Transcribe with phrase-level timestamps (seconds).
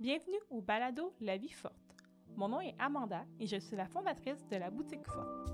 [0.00, 1.94] Bienvenue au balado La vie forte.
[2.34, 5.52] Mon nom est Amanda et je suis la fondatrice de la boutique forte.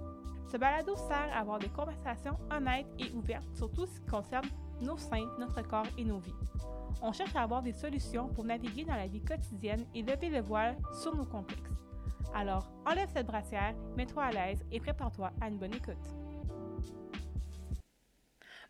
[0.50, 4.48] Ce balado sert à avoir des conversations honnêtes et ouvertes sur tout ce qui concerne
[4.80, 6.32] nos seins, notre corps et nos vies.
[7.02, 10.40] On cherche à avoir des solutions pour naviguer dans la vie quotidienne et lever le
[10.40, 11.70] voile sur nos complexes.
[12.34, 15.96] Alors, enlève cette brassière, mets-toi à l'aise et prépare-toi à une bonne écoute.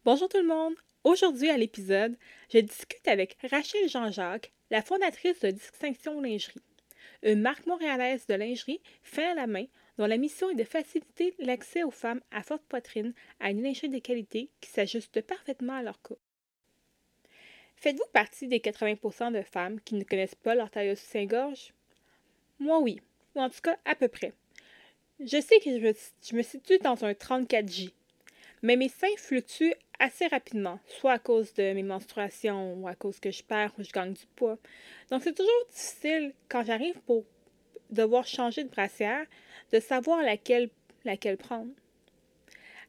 [0.04, 0.74] Bonjour tout le monde!
[1.02, 2.14] Aujourd'hui à l'épisode,
[2.52, 6.60] je discute avec Rachel Jean-Jacques, la fondatrice de Distinction Lingerie,
[7.22, 9.64] une marque montréalaise de lingerie fin à la main
[9.96, 13.88] dont la mission est de faciliter l'accès aux femmes à forte poitrine à une lingerie
[13.88, 16.16] de qualité qui s'ajuste parfaitement à leur cas.
[17.76, 21.72] Faites-vous partie des 80% de femmes qui ne connaissent pas leur taille sous Saint-Gorge?
[22.58, 23.00] Moi oui,
[23.34, 24.34] ou en tout cas à peu près.
[25.18, 27.90] Je sais que je me, je me situe dans un 34J,
[28.60, 33.20] mais mes seins fluctuent assez rapidement, soit à cause de mes menstruations ou à cause
[33.20, 34.58] que je perds ou je gagne du poids.
[35.10, 37.24] Donc c'est toujours difficile quand j'arrive pour
[37.90, 39.26] devoir changer de brassière
[39.72, 40.70] de savoir laquelle,
[41.04, 41.70] laquelle prendre.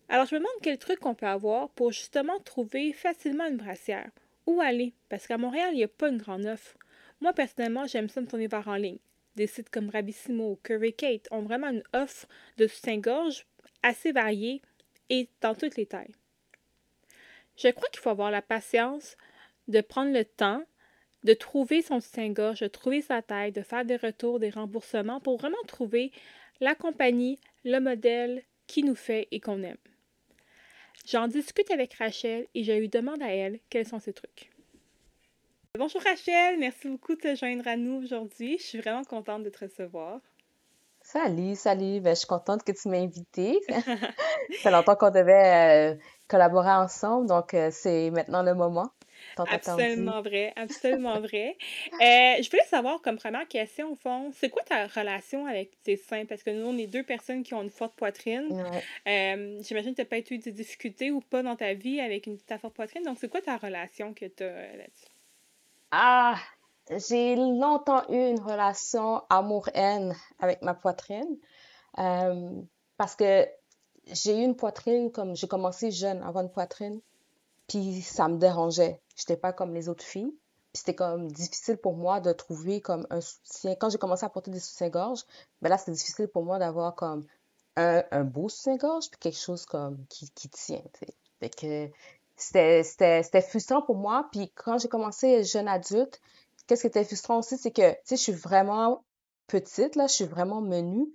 [0.10, 4.10] Alors je me demande quel truc on peut avoir pour justement trouver facilement une brassière.
[4.48, 4.94] Où aller?
[5.10, 6.76] Parce qu'à Montréal, il n'y a pas une grande offre.
[7.22, 8.98] Moi, personnellement, j'aime ça me tourner vers en ligne.
[9.36, 12.28] Des sites comme Rabissimo ou Curry Kate ont vraiment une offre
[12.58, 13.46] de soutien-gorge
[13.84, 14.62] assez variée
[15.10, 16.16] et dans toutes les tailles.
[17.58, 19.18] Je crois qu'il faut avoir la patience
[19.68, 20.64] de prendre le temps
[21.24, 25.38] de trouver son soutien-gorge, de trouver sa taille, de faire des retours, des remboursements pour
[25.38, 26.12] vraiment trouver
[26.60, 29.78] la compagnie, le modèle qui nous fait et qu'on aime.
[31.08, 34.52] J'en discute avec Rachel et je lui demande à elle quels sont ses trucs.
[35.78, 38.58] Bonjour Rachel, merci beaucoup de te joindre à nous aujourd'hui.
[38.58, 40.20] Je suis vraiment contente de te recevoir.
[41.12, 42.00] Salut, salut.
[42.00, 43.60] Ben, je suis contente que tu m'aies invitée.
[43.68, 43.82] Ça
[44.62, 45.96] fait longtemps qu'on devait euh,
[46.30, 48.90] collaborer ensemble, donc euh, c'est maintenant le moment.
[49.38, 51.58] Absolument vrai, absolument vrai.
[51.96, 55.98] Euh, je voulais savoir, comme première question, au fond, c'est quoi ta relation avec tes
[55.98, 56.26] seins?
[56.26, 58.48] Parce que nous, on est deux personnes qui ont une forte poitrine.
[59.06, 62.40] J'imagine que tu n'as pas eu des difficultés ou pas dans ta vie avec une,
[62.40, 63.04] ta forte poitrine.
[63.04, 65.08] Donc, c'est quoi ta relation que tu as là-dessus?
[65.92, 66.38] Ah,
[66.98, 71.38] j'ai longtemps eu une relation amour-haine avec ma poitrine
[72.00, 72.62] euh,
[72.98, 73.48] parce que
[74.08, 77.00] j'ai eu une poitrine comme j'ai commencé jeune avant une poitrine
[77.68, 79.00] puis ça me dérangeait.
[79.16, 80.34] J'étais pas comme les autres filles
[80.74, 83.76] c'était comme difficile pour moi de trouver comme un soutien.
[83.76, 85.24] Quand j'ai commencé à porter des soutiens-gorge
[85.62, 87.26] ben là c'était difficile pour moi d'avoir comme
[87.76, 90.84] un, un beau soutien-gorge puis quelque chose comme qui, qui tient
[91.40, 91.90] fait que
[92.36, 96.22] c'était c'était frustrant pour moi puis quand j'ai commencé jeune adulte
[96.68, 99.04] qu'est-ce qui était frustrant aussi, c'est que, tu sais, je suis vraiment
[99.48, 101.08] petite, là, je suis vraiment menue.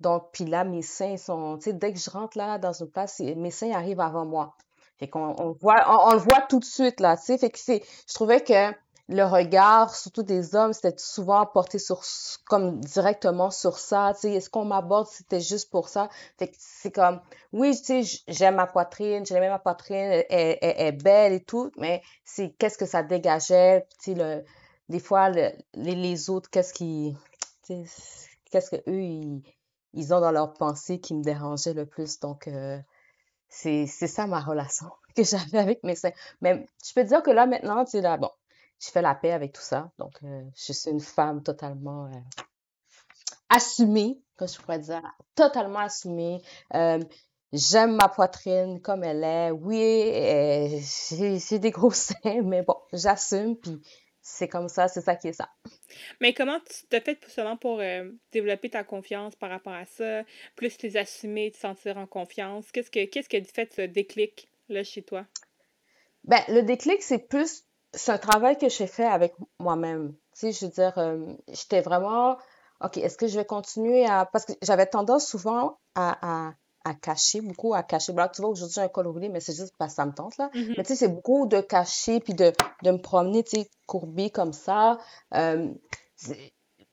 [0.00, 2.90] Donc, puis là, mes seins sont, tu sais, dès que je rentre là dans une
[2.90, 4.54] place, mes seins arrivent avant moi.
[4.98, 7.38] Fait qu'on on voit, on, le voit tout de suite, là, tu sais.
[7.38, 8.74] Fait que je trouvais que
[9.08, 12.02] le regard, surtout des hommes, c'était souvent porté sur,
[12.46, 14.32] comme directement sur ça, tu sais.
[14.34, 16.08] Est-ce qu'on m'aborde, c'était juste pour ça?
[16.38, 17.20] Fait que c'est comme,
[17.52, 22.02] oui, tu sais, j'aime ma poitrine, j'aime ma poitrine, elle, est belle et tout, mais
[22.24, 24.44] c'est qu'est-ce que ça dégageait, tu sais, le,
[24.88, 25.30] des fois,
[25.74, 27.16] les, autres, qu'est-ce qui,
[27.66, 29.42] qu'est-ce que eux,
[29.92, 32.20] ils, ont dans leur pensée qui me dérangeait le plus.
[32.20, 32.78] Donc, euh,
[33.48, 36.12] c'est ça ma relation que j'avais avec mes seins.
[36.40, 38.30] Mais je peux dire que là, maintenant, tu là, bon,
[38.80, 39.90] je fais la paix avec tout ça.
[39.98, 42.40] Donc, euh, je suis une femme totalement euh,
[43.48, 45.02] assumée, comme je pourrais dire,
[45.34, 46.42] totalement assumée.
[47.52, 49.50] J'aime ma poitrine comme elle est.
[49.52, 53.56] Oui, j'ai des gros seins, mais bon, j'assume.
[53.56, 53.80] Puis
[54.28, 55.48] c'est comme ça, c'est ça qui est ça.
[56.20, 60.24] Mais comment tu t'as fait seulement pour euh, développer ta confiance par rapport à ça,
[60.56, 62.72] plus les assumer, te sentir en confiance?
[62.72, 65.26] Qu'est-ce que qu'est-ce qui a fait ce déclic là chez toi?
[66.24, 70.12] Ben, le déclic, c'est plus c'est un travail que j'ai fait avec moi-même.
[70.32, 72.36] Tu sais, je veux dire, euh, j'étais vraiment
[72.80, 74.26] OK, est-ce que je vais continuer à.
[74.26, 76.54] Parce que j'avais tendance souvent à, à
[76.94, 78.12] cacher, beaucoup à cacher.
[78.12, 80.12] Bon, tu vois, aujourd'hui, j'ai un col roulé, mais c'est juste parce que ça me
[80.12, 80.50] tente, là.
[80.54, 80.74] Mm-hmm.
[80.76, 82.52] Mais tu sais, c'est beaucoup de cacher, puis de,
[82.82, 84.98] de me promener, tu sais, courbée comme ça.
[85.34, 85.72] Euh,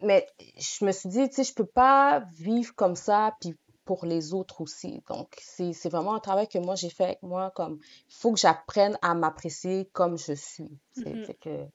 [0.01, 3.55] mais je me suis dit, tu sais, je peux pas vivre comme ça, puis
[3.85, 5.03] pour les autres aussi.
[5.09, 7.79] Donc, c'est vraiment un travail que moi, j'ai fait avec moi, comme,
[8.09, 10.79] il faut que j'apprenne à m'apprécier comme je suis.
[10.97, 11.37] Mm-hmm.
[11.39, 11.67] que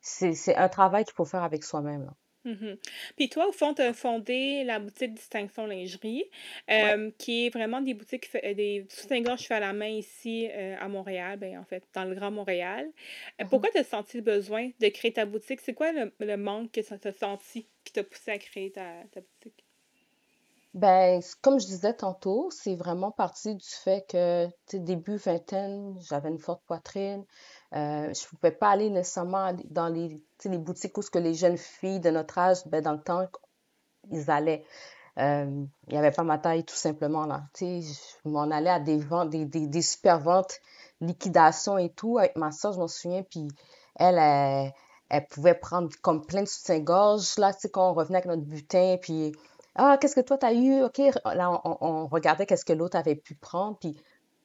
[0.00, 2.14] c'est un travail qu'il faut faire avec soi-même, là.
[2.48, 2.78] Mhm.
[3.16, 6.24] Puis toi, au fond, tu as fondé la boutique Distinction Lingerie,
[6.70, 10.76] euh, qui est vraiment des boutiques, euh, des soutiens-gorge fais à la main ici euh,
[10.80, 12.90] à Montréal, ben, en fait, dans le Grand Montréal.
[13.38, 13.48] Mhm.
[13.48, 15.60] Pourquoi tu as senti le besoin de créer ta boutique?
[15.60, 19.20] C'est quoi le, manque que tu as senti qui t'a poussé à créer ta, ta
[19.20, 19.64] boutique?
[20.74, 26.38] Ben, comme je disais tantôt, c'est vraiment parti du fait que, début vingtaine, j'avais une
[26.38, 27.24] forte poitrine.
[27.74, 30.20] Euh, je pouvais pas aller nécessairement dans les,
[30.58, 33.26] boutiques où ce que les jeunes filles de notre âge, ben, dans le temps,
[34.10, 34.64] ils allaient.
[35.18, 37.42] Euh, il n'y avait pas ma taille, tout simplement, là.
[37.60, 37.82] Je
[38.24, 40.60] m'en allais à des ventes, des, super ventes,
[41.00, 43.48] liquidation et tout, avec ma soeur, je m'en souviens, puis
[43.96, 44.18] elle,
[45.10, 49.32] elle, pouvait prendre comme plein de soutien-gorge, là, quand on revenait avec notre butin, puis
[49.74, 50.82] ah, qu'est-ce que toi, t'as eu?
[50.84, 54.00] OK, là, on, on regardait qu'est-ce que l'autre avait pu prendre, puis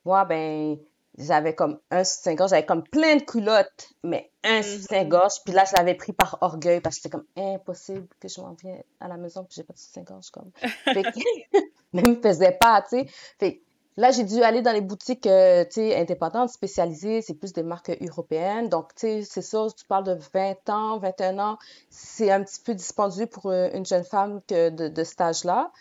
[0.05, 0.77] moi, ben,
[1.17, 4.81] j'avais comme un soutien-gorge, j'avais comme plein de culottes, mais un mm-hmm.
[4.81, 5.33] soutien-gorge.
[5.45, 8.53] Puis là, je l'avais pris par orgueil parce que c'était comme impossible que je m'en
[8.53, 10.51] vienne à la maison puis j'ai pas de soutien-gorge comme.
[10.93, 11.59] Fait que,
[11.93, 13.07] même faisait pas, tu sais.
[13.39, 13.61] Fait
[13.97, 17.21] là, j'ai dû aller dans les boutiques, euh, tu sais, indépendantes, spécialisées.
[17.21, 18.69] C'est plus des marques européennes.
[18.69, 21.57] Donc, tu sais, c'est ça, tu parles de 20 ans, 21 ans.
[21.89, 25.71] C'est un petit peu dispendieux pour euh, une jeune femme que de, de cet âge-là.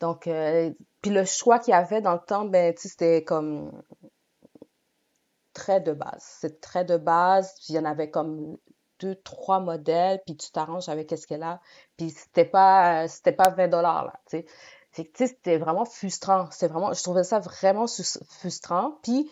[0.00, 3.22] Donc, euh, puis le choix qu'il y avait dans le temps, ben, tu sais, c'était
[3.22, 3.70] comme
[5.52, 6.22] très de base.
[6.22, 7.54] C'est très de base.
[7.68, 8.56] il y en avait comme
[9.02, 11.60] deux, trois modèles, puis tu t'arranges avec ce qu'elle a.
[11.96, 14.44] Puis c'était pas, c'était pas 20 dollars, là, tu
[14.92, 15.10] sais.
[15.14, 16.48] c'était vraiment frustrant.
[16.50, 17.86] C'est vraiment, je trouvais ça vraiment
[18.28, 18.98] frustrant.
[19.02, 19.30] Puis,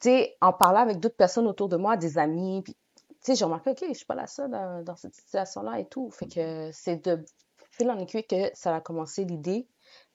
[0.00, 0.10] tu
[0.40, 3.70] en parlant avec d'autres personnes autour de moi, des amis, puis, tu sais, j'ai remarqué,
[3.70, 6.10] OK, je suis pas la seule dans, cette situation-là et tout.
[6.10, 7.24] Fait que c'est de
[7.70, 9.68] fil en aiguille que ça a commencé l'idée.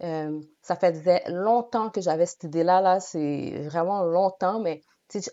[0.03, 2.99] Euh, ça faisait longtemps que j'avais cette idée-là, là.
[2.99, 4.81] C'est vraiment longtemps, mais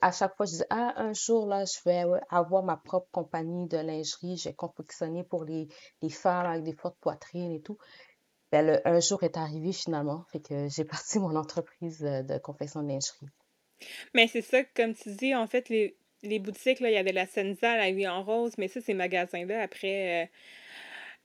[0.01, 3.67] à chaque fois, je disais, ah, un jour, là, je vais avoir ma propre compagnie
[3.67, 5.69] de lingerie, je vais confectionner pour les,
[6.03, 7.79] les femmes avec des fortes poitrines et tout.
[8.51, 12.89] Ben, un jour est arrivé finalement, fait que j'ai parti mon entreprise de confection de
[12.89, 13.29] lingerie.
[14.15, 17.13] Mais c'est ça, comme tu dis, en fait, les, les boutiques, là, il y avait
[17.13, 20.27] la Senza, la Vie en Rose, mais ça, ces magasins-là, après, euh,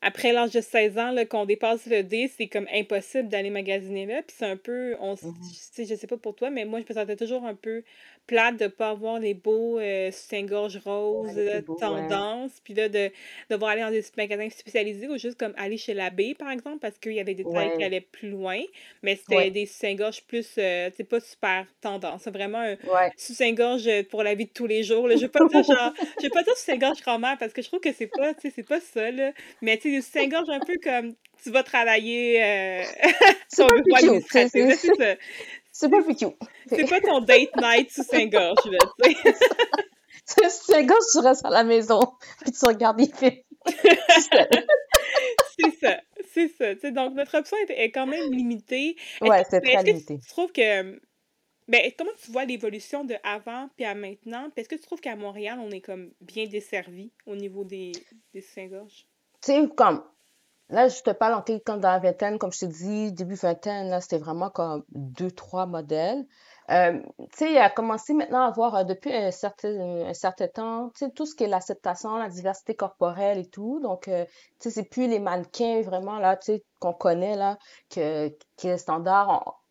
[0.03, 4.21] après l'âge de 16 ans, qu'on dépasse le D, c'est comme impossible d'aller magasiner là.
[4.21, 5.87] Puis c'est un peu, on, mm-hmm.
[5.87, 7.83] je sais pas pour toi, mais moi, je me sentais toujours un peu
[8.27, 11.39] plate de pas avoir les beaux euh, soutiens-gorge roses,
[11.79, 13.11] tendance, puis là, de
[13.49, 16.97] devoir aller dans des magasins spécialisés ou juste comme aller chez l'abbé, par exemple, parce
[16.97, 18.61] qu'il y avait des tailles qui allaient plus loin,
[19.01, 22.77] mais c'était des soutiens-gorge plus, euh, pas super tendance, c'est vraiment un
[23.17, 25.07] soutien-gorge pour la vie de tous les jours.
[25.07, 25.15] Là.
[25.15, 27.81] Je vais pas dire genre, je vais pas dire soutien-gorge grand-mère parce que je trouve
[27.81, 30.59] que c'est pas, tu sais, c'est pas ça, là, mais tu sais, des soutiens-gorge un
[30.59, 32.83] peu comme tu vas travailler euh,
[33.47, 35.15] c'est pas c'est ça.
[35.73, 36.35] C'est pas plus cute.
[36.67, 39.15] C'est pas ton date night sous Saint-Gorge, là, tu
[40.25, 40.49] sais.
[40.49, 41.99] Saint-Gorge, tu restes à la maison,
[42.41, 43.41] puis tu regardes les films.
[45.59, 45.99] c'est ça,
[46.31, 46.75] c'est ça.
[46.75, 48.95] T'sais, donc, notre option est, est quand même limitée.
[49.21, 50.19] Ouais, c'est très limité.
[50.19, 51.01] Tu trouves que.
[51.69, 54.51] Ben, comment tu vois l'évolution de avant puis à maintenant?
[54.55, 57.93] Est-ce que tu trouves qu'à Montréal, on est comme bien desservi au niveau des,
[58.33, 59.07] des Saint-Gorge?
[59.43, 60.03] Tu sais, comme
[60.69, 64.01] Là, je te parle quand dans la vingtaine, comme je t'ai dit, début vingtaine, là,
[64.01, 66.25] c'était vraiment comme deux, trois modèles.
[66.71, 70.47] Euh, tu sais, il a commencé maintenant à avoir, euh, depuis un certain, un certain
[70.47, 73.79] temps, tu sais, tout ce qui est l'acceptation, la diversité corporelle et tout.
[73.81, 74.25] Donc, euh,
[74.59, 77.59] tu sais, c'est plus les mannequins vraiment, là, tu sais, qu'on connaît, là,
[77.91, 79.61] que, qui est standard.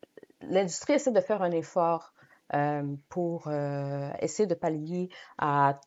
[0.41, 2.13] L'industrie essaie de faire un effort
[3.09, 3.49] pour
[4.19, 5.09] essayer de pallier
[5.39, 5.79] à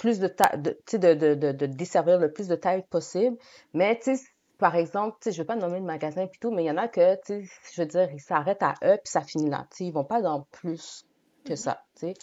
[0.00, 3.36] plus de de, de, de, de, desservir le plus de taille possible.
[3.74, 4.24] Mais, tu sais,
[4.56, 6.70] par exemple, tu sais, je vais pas nommer le magasin et tout, mais il y
[6.70, 9.50] en a que, tu sais, je veux dire, ils s'arrêtent à eux puis ça finit
[9.50, 9.66] là.
[9.70, 11.04] Tu sais, ils vont pas dans plus
[11.44, 12.14] que ça, tu sais.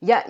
[0.00, 0.24] Il y a,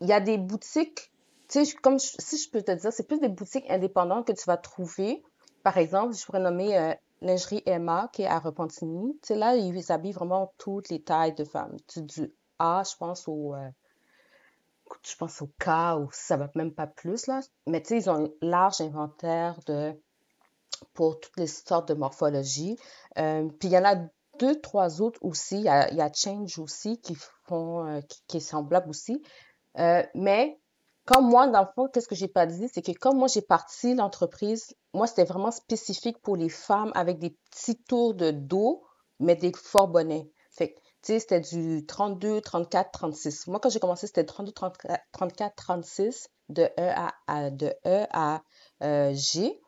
[0.00, 1.12] y a des boutiques,
[1.48, 4.44] tu sais, comme si je peux te dire, c'est plus des boutiques indépendantes que tu
[4.46, 5.22] vas trouver.
[5.62, 9.12] Par exemple, je pourrais nommer euh, Lingerie Emma, qui est à Repentigny.
[9.22, 11.76] Tu sais, là, ils habillent vraiment toutes les tailles de femmes.
[11.96, 13.54] Du A, je pense, au...
[13.54, 13.68] Euh,
[15.02, 17.40] je pense au cas où ça va même pas plus, là.
[17.66, 19.94] Mais tu sais, ils ont un large inventaire de,
[20.94, 22.76] pour toutes les sortes de morphologie.
[23.18, 23.96] Euh, puis il y en a
[24.38, 25.56] deux, trois autres aussi.
[25.56, 29.22] Il y a, Change aussi qui font, euh, qui, est semblable aussi.
[29.78, 30.58] Euh, mais
[31.04, 33.42] comme moi, dans le fond, qu'est-ce que j'ai pas dit, c'est que comme moi j'ai
[33.42, 38.84] parti l'entreprise, moi c'était vraiment spécifique pour les femmes avec des petits tours de dos,
[39.18, 40.30] mais des forts bonnets.
[40.50, 43.46] Fait c'était du 32, 34, 36.
[43.48, 44.52] Moi, quand j'ai commencé, c'était 32,
[45.12, 48.42] 34, 36 de E à, de e à
[48.82, 49.60] euh, G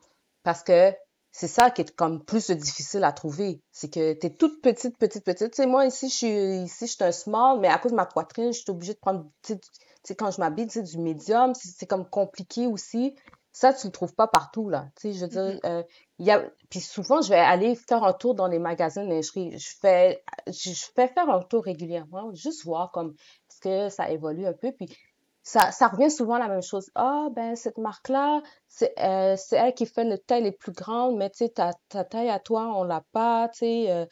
[0.43, 0.93] parce que
[1.31, 3.61] c'est ça qui est comme plus difficile à trouver.
[3.71, 5.51] C'est que tu es toute petite, petite, petite.
[5.51, 7.97] Tu sais, moi, ici, je suis, ici, je suis un small, mais à cause de
[7.97, 9.25] ma poitrine, je suis obligée de prendre,
[10.17, 13.15] quand je m'habille, du médium, c'est comme compliqué aussi.
[13.55, 14.89] Ça, tu le trouves pas partout, là.
[14.97, 15.65] Tu sais, je veux dire, mm-hmm.
[15.65, 15.83] euh,
[16.19, 16.43] y a...
[16.69, 19.57] Puis souvent, je vais aller faire un tour dans les magasins de lingerie.
[19.57, 23.15] Je fais, je fais faire un tour régulièrement, juste voir comme,
[23.49, 24.73] est-ce que ça évolue un peu.
[24.73, 24.89] Puis
[25.45, 26.89] ça, ça revient souvent à la même chose.
[26.95, 31.17] Ah, ben, cette marque-là, c'est euh, c'est elle qui fait les tailles les plus grandes,
[31.17, 33.91] mais tu sais, ta, ta taille à toi, on l'a pas, tu sais.
[33.91, 34.05] euh,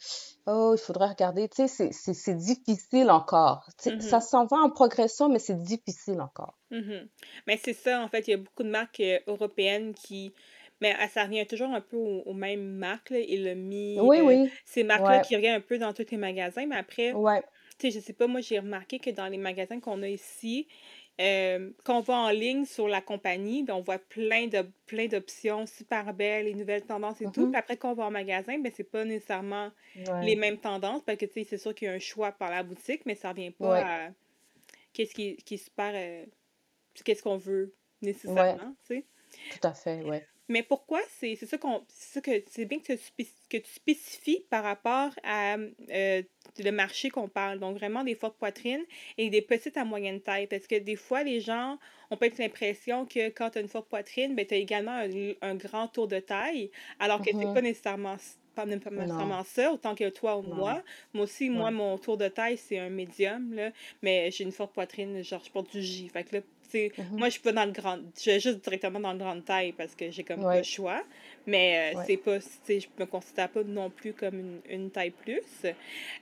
[0.46, 1.48] oh, il faudrait regarder.
[1.48, 3.66] Tu sais, c'est- c'est c'est difficile encore.
[4.00, 4.20] Ça Mhm.
[4.20, 6.56] s'en va en progression, mais c'est difficile encore.
[6.70, 7.08] Mhm.
[7.46, 10.34] Mais c'est ça, en fait, il y a beaucoup de marques euh, européennes qui...
[10.80, 13.98] Mais euh, ça revient toujours un peu aux, aux mêmes marques, là, et le Mi,
[14.00, 16.76] Oui, euh, oui, ces marques-là ouais, qui reviennent un peu dans tous les magasins, mais
[16.76, 17.42] après, ouais.
[17.78, 20.66] tu sais, je sais pas, moi j'ai remarqué que dans les magasins qu'on a ici,
[21.20, 25.06] euh, quand on va en ligne sur la compagnie, ben, on voit plein de plein
[25.06, 27.42] d'options super belles, les nouvelles tendances et tout.
[27.42, 27.50] Mhm.
[27.52, 29.70] Puis après, quand on va en magasin, ben, c'est pas nécessairement
[30.22, 33.02] les mêmes tendances, parce que c'est sûr qu'il y a un choix par la boutique,
[33.06, 34.10] mais ça revient pas ouais, à
[34.92, 36.24] qu'est-ce qui, qui est super, euh,
[37.04, 39.04] qu'est-ce qu'on veut ouais, nécessairement, tu sais.
[39.52, 40.26] tout à fait, ouais.
[40.48, 44.62] Mais pourquoi c'est ça qu'on c'est que c'est bien que tu, que tu spécifies par
[44.62, 46.22] rapport à euh,
[46.62, 47.58] le marché qu'on parle.
[47.58, 48.84] Donc vraiment des fortes poitrines
[49.18, 50.46] et des petites à moyenne taille.
[50.46, 51.78] Parce que des fois, les gens
[52.10, 55.08] ont peut-être l'impression que quand tu as une forte poitrine, ben, tu as également un,
[55.42, 57.52] un grand tour de taille, alors que c'est Mhm.
[57.52, 58.16] pas nécessairement
[58.54, 60.84] pas nécessairement ça, autant que toi ou non, moi.
[61.12, 61.72] Moi aussi, moi, ouais.
[61.72, 65.50] mon tour de taille, c'est un médium, là, mais j'ai une forte poitrine, genre, je
[65.50, 66.08] porte du J.
[66.08, 66.42] Fait que là,
[66.96, 67.18] Mhm.
[67.18, 69.72] moi, je suis pas dans le grand, je vais juste directement dans le grande taille
[69.72, 71.04] parce que j'ai comme pas le choix,
[71.46, 72.04] mais euh, ouais.
[72.06, 75.42] c'est pas, je me considère pas non plus comme une, une taille plus.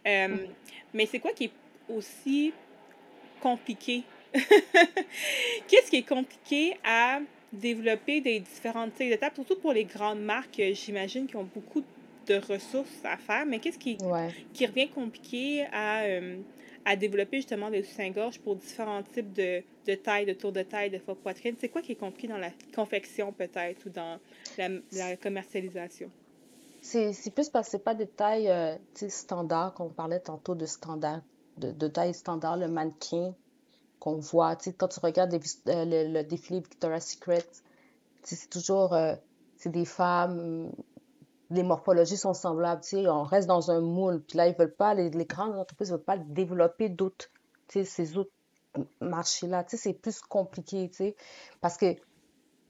[0.06, 0.36] Euh,
[0.94, 1.52] mais c'est quoi qui est
[1.88, 2.52] aussi
[3.40, 4.02] compliqué?
[4.34, 7.20] Qu'est-ce qui est compliqué à
[7.52, 11.48] développer des différentes tailles de table, surtout pour les grandes marques, euh, j'imagine, qui ont
[11.54, 11.82] beaucoup
[12.26, 14.28] de ressources à faire, mais qu'est-ce qui, Ouais.
[14.54, 16.36] qui revient compliqué à, euh,
[16.84, 20.90] à développer justement des soutiens-gorge pour différents types de, de tailles, de tours de taille,
[20.90, 21.54] de forte poitrine?
[21.58, 24.18] C'est quoi qui est compliqué dans la confection peut-être ou dans
[24.58, 26.10] la, commercialisation?
[26.80, 31.20] C'est plus parce que c'est pas des tailles euh, standards, qu'on parlait tantôt de standard,
[31.58, 33.34] de, de taille standard, le mannequin
[34.00, 34.56] qu'on voit.
[34.76, 35.38] Quand tu regardes euh,
[35.84, 37.44] le, le défilé Victoria's Secret,
[38.24, 39.14] c'est toujours euh,
[39.64, 40.72] des femmes,
[41.52, 42.82] les morphologies sont semblables.
[43.08, 44.22] On reste dans un moule.
[44.22, 47.28] Puis là, ils veulent pas, les, grandes entreprises veulent pas développer d'autres,
[47.68, 48.32] ces autres
[49.00, 49.64] marchés-là.
[49.68, 50.90] C'est plus compliqué,
[51.60, 51.94] parce que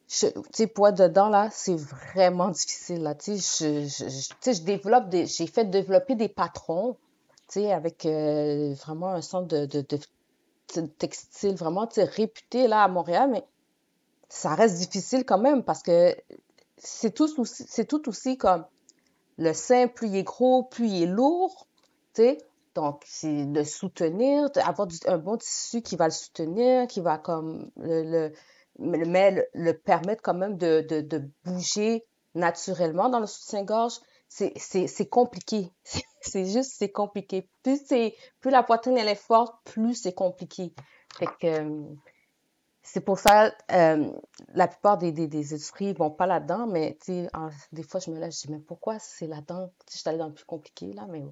[0.08, 3.14] tu sais, pour être dedans, là, c'est vraiment difficile, là.
[3.14, 6.98] Tu sais, je, développe des, j'ai fait développer des patrons,
[7.48, 12.82] tu sais, avec euh, vraiment un centre de, de textile vraiment, tu sais, réputé, là,
[12.84, 13.42] à Montréal, mais
[14.28, 16.14] ça reste difficile quand même parce que
[16.78, 18.64] c'est tout tout aussi comme
[19.38, 21.66] le sein, plus il est gros, plus il est lourd,
[22.14, 22.38] tu sais.
[22.74, 27.70] Donc, c'est de soutenir, d'avoir un bon tissu qui va le soutenir, qui va comme
[27.76, 28.32] le,
[28.78, 33.94] le, le permettre quand même de, de, de bouger naturellement dans le soutien-gorge.
[34.28, 35.70] C'est, c'est, c'est compliqué.
[36.24, 37.48] C'est juste, c'est compliqué.
[37.64, 40.72] Plus c'est, plus la poitrine elle est forte, plus c'est compliqué.
[41.18, 41.84] Fait que, euh,
[42.82, 44.10] c'est pour ça, euh,
[44.54, 46.98] la plupart des, des, des esprits vont pas là-dedans, mais
[47.72, 49.72] des fois, je me lève, je dis, mais pourquoi c'est là-dedans?
[49.90, 51.22] Je suis allée dans le plus compliqué, là, mais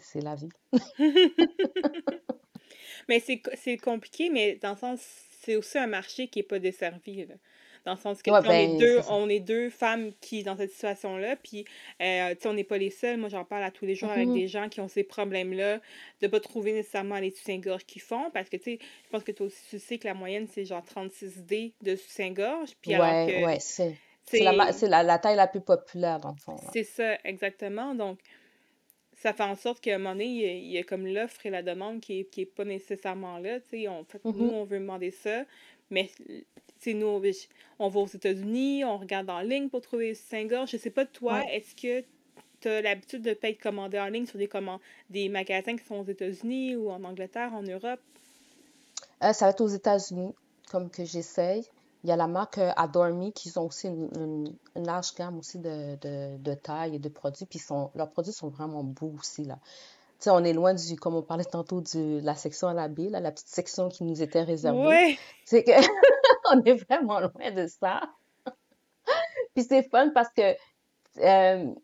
[0.00, 0.48] c'est la vie.
[3.08, 5.00] Mais c'est compliqué, mais dans le sens,
[5.40, 7.26] c'est aussi un marché qui est pas desservi.
[7.84, 10.56] Dans le sens que, Ouais, on est ben, deux, on est deux femmes qui, dans
[10.56, 11.66] cette situation-là, puis,
[12.00, 13.18] euh, tu sais, on n'est pas les seuls.
[13.18, 14.34] Moi, j'en parle à tous les jours avec Mhm.
[14.34, 15.80] des gens qui ont ces problèmes-là,
[16.22, 19.32] de pas trouver nécessairement les soutiens-gorge qu'ils font, parce que, tu sais, je pense que
[19.32, 23.26] toi aussi, tu sais que la moyenne, c'est genre 36D de soutien-gorge, puis alors Ouais,
[23.26, 23.98] que, ouais, c'est
[24.40, 26.70] la, taille la plus populaire, dans le fond, là.
[26.72, 27.94] c'est ça, exactement.
[27.94, 28.18] Donc,
[29.12, 31.06] ça fait en sorte qu'à un moment donné, il y a, il y a comme
[31.06, 33.60] l'offre et la demande qui est, qui est pas nécessairement là.
[33.60, 34.50] Tu sais, on, fait, nous, Mhm.
[34.50, 35.44] on veut demander ça,
[35.90, 36.10] mais
[36.92, 37.06] nous,
[37.78, 40.70] on, va aux États-Unis, on regarde en ligne pour trouver les soutiens-gorge.
[40.72, 41.56] Je sais pas, toi, Ouais.
[41.56, 42.04] est-ce que
[42.60, 46.00] tu as l'habitude de peut-être commander en ligne sur des, comman- des magasins qui sont
[46.00, 48.00] aux États-Unis ou en Angleterre, en Europe?
[49.22, 50.34] Euh, ça va être aux États-Unis,
[50.70, 51.64] comme que j'essaye.
[52.02, 55.14] Il y a la marque euh, Adore Me qui ont aussi une, une- une large
[55.14, 57.46] gamme aussi de, de, de taille et de produits.
[57.46, 59.58] Puis sont, leurs produits sont vraiment beaux aussi, là.
[60.26, 63.20] On est loin du, comme on parlait tantôt, de la section à la baie, là,
[63.20, 64.86] la petite section qui nous était réservée.
[64.86, 65.18] Ouais!
[65.44, 65.72] C'est que
[66.52, 68.02] on est vraiment loin de ça.
[69.54, 70.54] Puis c'est fun parce que
[71.18, 71.74] euh,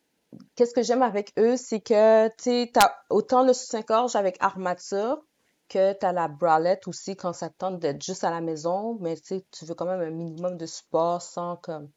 [0.57, 5.23] qu'est-ce que j'aime avec eux, c'est que tu t'as autant le soutien-gorge avec armature
[5.69, 9.17] que t'as la bralette aussi quand ça te tente d'être juste à la maison, mais
[9.19, 11.91] tu tu veux quand même un minimum de support sans comme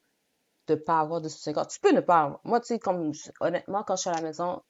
[0.68, 1.68] de pas avoir de soutien-gorge.
[1.68, 2.40] Tu peux ne pas avoir.
[2.44, 4.62] Moi, tu sais, comme honnêtement, quand je suis à la maison,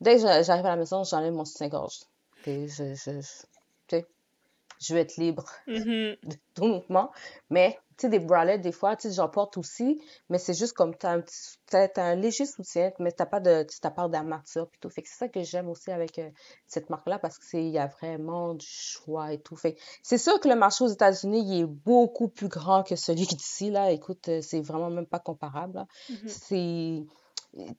[0.00, 2.00] dès que j'a- j'arrive à la maison, j'enlève mon soutien-gorge.
[3.88, 4.04] Je, tu
[4.80, 6.18] je veux être libre de
[6.54, 7.10] tout mouvement,
[7.50, 10.94] mais sais, des bralettes, des fois, tu sais, j'en porte aussi, mais c'est juste comme,
[10.94, 11.22] t'as un,
[11.72, 14.90] as un léger soutien, mais t'as pas de, t'as pas d'armature, plutôt.
[14.90, 16.28] Fait que c'est ça que j'aime aussi avec euh,
[16.66, 19.56] cette marque-là, parce que c'est, il y a vraiment du choix et tout.
[19.56, 23.26] Fait c'est sûr que le marché aux États-Unis, il est beaucoup plus grand que celui
[23.26, 23.90] d'ici, là.
[23.90, 26.28] Écoute, euh, c'est vraiment même pas comparable, mm-hmm.
[26.28, 27.06] C'est,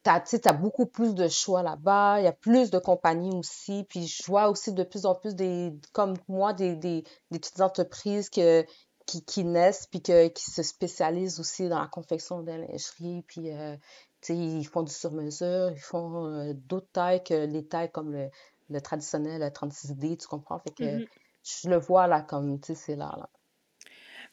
[0.03, 4.07] T'as, as beaucoup plus de choix là-bas, il y a plus de compagnies aussi, puis
[4.07, 8.29] je vois aussi de plus en plus des, comme moi, des, des, des petites entreprises
[8.29, 8.65] que,
[9.05, 13.51] qui, qui naissent puis que, qui se spécialisent aussi dans la confection de lingerie puis
[13.51, 13.75] euh,
[14.29, 18.29] ils font du sur-mesure, ils font euh, d'autres tailles que les tailles comme le,
[18.69, 20.59] le traditionnel 36D, tu comprends?
[20.59, 21.07] Fait que mm-hmm.
[21.43, 23.29] je le vois là comme, tu sais, c'est là, là.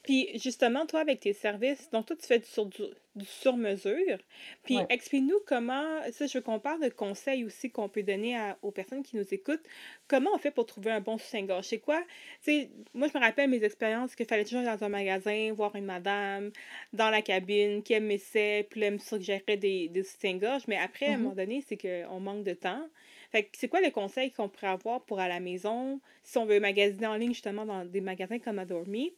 [0.04, 2.84] Puis justement, toi, avec tes services, donc toi, tu fais du, sur, du,
[3.24, 4.18] sur-mesure.
[4.62, 8.70] Puis explique-nous comment, ça, je veux qu'on parle de conseils aussi qu'on peut donner aux
[8.70, 9.64] personnes qui nous écoutent.
[10.06, 11.64] Comment on fait pour trouver un bon soutien-gorge?
[11.64, 12.02] C'est quoi?
[12.44, 15.52] Tu sais, moi, je me rappelle mes expériences qu'il fallait toujours aller dans un magasin,
[15.54, 16.50] voir une madame
[16.92, 20.64] dans la cabine qui aimait ça, puis elle me suggérait des, des soutiens-gorge.
[20.68, 21.18] Mais après, à un mm-hmm.
[21.20, 22.86] moment donné, c'est qu'on manque de temps.
[23.32, 26.44] Fait que c'est quoi les conseils qu'on pourrait avoir pour à la maison, si on
[26.44, 29.12] veut magasiner en ligne, justement, dans des magasins comme Adormi?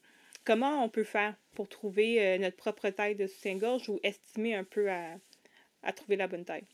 [0.47, 4.65] Comment on peut faire pour trouver euh, notre propre taille de soutien-gorge ou estimer un
[4.65, 5.19] peu à,
[5.93, 6.67] trouver la bonne taille?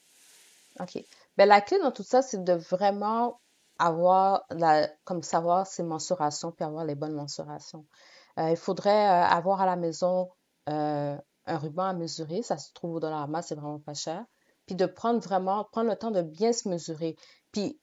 [0.79, 1.05] OK.
[1.37, 3.41] Ben, la clé dans tout ça, c'est de vraiment
[3.79, 7.87] avoir, la, comme savoir ses mensurations puis avoir les bonnes mensurations.
[8.39, 10.31] Euh, il faudrait euh, avoir à la maison
[10.67, 12.43] un ruban à mesurer.
[12.43, 14.25] Ça se trouve au dollar masse, c'est vraiment pas cher.
[14.67, 17.17] Puis de prendre vraiment, prendre le temps de bien se mesurer.
[17.51, 17.81] Puis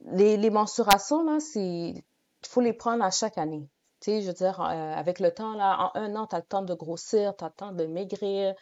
[0.00, 2.04] les, les mensurations, là, c'est, il
[2.48, 3.68] faut les prendre à chaque année
[4.04, 6.62] je veux dire, euh, avec le temps, là, en un an, tu as le temps
[6.62, 8.54] de grossir, tu as le temps de maigrir,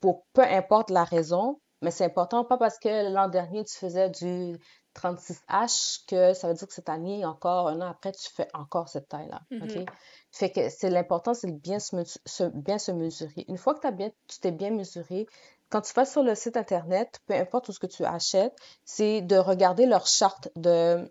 [0.00, 4.10] pour peu importe la raison, mais c'est important, pas parce que l'an dernier, tu faisais
[4.10, 4.58] du
[4.94, 8.88] 36H que ça veut dire que cette année, encore un an après, tu fais encore
[8.88, 9.40] cette taille-là.
[9.50, 9.86] Mm-hmm.
[10.32, 13.44] Fait que c'est l'important, c'est de bien se, bien se mesurer.
[13.48, 15.26] Une fois que as bien, tu t'es bien mesuré,
[15.70, 19.22] quand tu vas sur le site Internet, peu importe tout ce que tu achètes, c'est
[19.22, 21.10] de regarder leur charte de,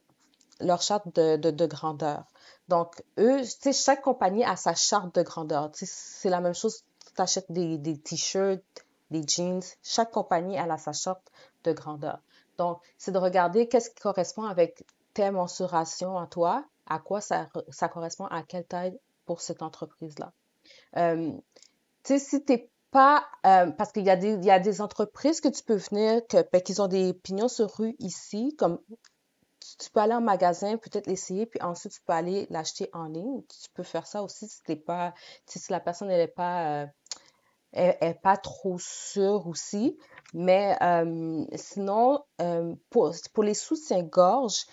[0.60, 2.26] leur charte de, de grandeur.
[2.70, 5.72] Donc, eux, tu sais, chaque compagnie a sa charte de grandeur.
[5.74, 6.84] c'est la même chose,
[7.16, 8.64] tu achètes des, des t-shirts,
[9.10, 11.32] des jeans, chaque compagnie a sa charte
[11.64, 12.20] de grandeur.
[12.60, 14.86] Donc, c'est de regarder qu'est-ce qui correspond avec
[15.16, 20.32] tes mensurations à toi, à quoi ça, ça correspond à quelle taille pour cette entreprise-là.
[20.98, 21.32] Euh,
[22.04, 24.82] tu sais, si t'es pas, euh, parce qu'il y, a des, il y a des
[24.82, 26.22] entreprises que tu peux venir,
[26.52, 28.79] ben, qui ont des pignons sur rue ici, comme
[29.59, 33.41] tu peux aller en magasin, peut-être l'essayer, puis ensuite tu peux aller l'acheter en ligne.
[33.43, 35.13] Tu peux faire ça aussi si pas,
[35.45, 36.87] si la personne n'est pas,
[37.75, 39.98] euh, pas trop sûre aussi.
[40.33, 44.65] Mais euh, sinon, euh, pour, pour les soutiens-gorge,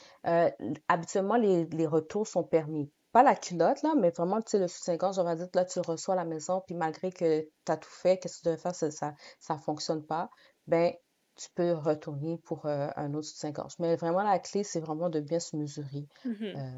[0.88, 4.68] habituellement les, les retours sont permis pas la culotte, là, mais vraiment, tu sais, le
[4.68, 7.79] soutien-gorge, on va dire, là, tu reçois à la maison, puis malgré que tu as
[7.79, 10.29] tout fait, qu'est-ce que tu devais faire, ça, ça fonctionne pas,
[10.66, 10.92] ben,
[11.37, 13.75] tu peux retourner pour euh, un autre soutien-gorge.
[13.79, 16.07] Mais vraiment, la clé, c'est vraiment de bien se mesurer.
[16.25, 16.70] Euh,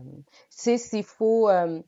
[0.51, 1.81] tu s'il faut euh,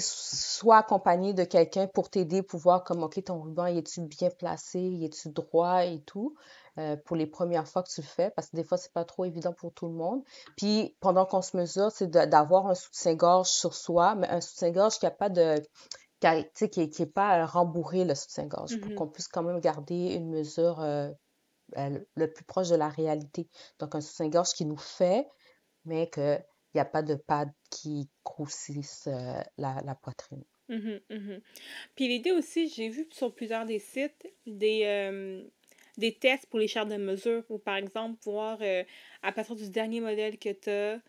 [0.00, 4.98] soit accompagné de quelqu'un pour t'aider, pour voir comme, OK, ton ruban, est-tu bien placé,
[5.02, 6.34] est-tu droit et tout,
[7.06, 9.24] pour les premières fois que tu le fais, parce que des fois, c'est pas trop
[9.24, 10.22] évident pour tout le monde.
[10.56, 15.06] Puis, pendant qu'on se mesure, c'est d'avoir un soutien-gorge sur soi, mais un soutien-gorge qui
[15.06, 15.62] n'a pas de
[16.20, 18.94] qui n'est est pas rembourré le soutien-gorge pour mm-hmm.
[18.94, 21.10] qu'on puisse quand même garder une mesure euh,
[21.76, 23.48] euh, le plus proche de la réalité.
[23.78, 25.26] Donc, un soutien-gorge qui nous fait,
[25.84, 26.42] mais qu'il
[26.74, 30.44] n'y a pas de pad qui grossisse euh, la, poitrine.
[30.70, 31.40] Mm-hmm, mm-hmm.
[31.94, 35.44] Puis l'idée aussi, j'ai vu sur plusieurs des sites des,
[35.98, 38.58] des tests pour les chartes de mesure, ou par exemple, voir
[39.22, 41.00] à partir du dernier modèle que tu as,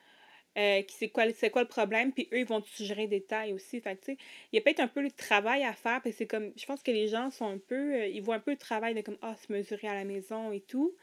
[0.58, 3.80] euh, c'est quoi, quoi le problème, puis eux, ils vont te suggérer des tailles aussi.
[3.80, 4.18] Fait il
[4.54, 6.90] y a peut-être un peu le travail à faire, que c'est comme, je pense que
[6.90, 9.36] les gens sont un peu, euh, ils voient un peu le travail de comme, ah,
[9.36, 10.96] se mesurer à la maison et tout,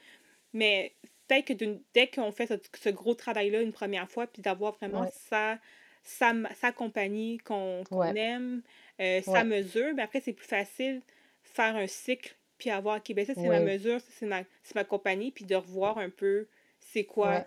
[0.52, 0.92] mais
[1.28, 5.58] peut-être que dès qu'on fait ce, gros travail-là une première fois, puis d'avoir vraiment sa,
[6.02, 7.84] sa, compagnie qu'on
[8.16, 8.62] aime,
[9.00, 11.00] euh, sa mesure, mais après, c'est plus facile
[11.42, 14.42] faire un cycle, puis avoir, OK, ben ça, c'est ma mesure, ça, c'est ma,
[14.74, 16.48] ma compagnie, puis de revoir un peu
[16.80, 17.46] c'est quoi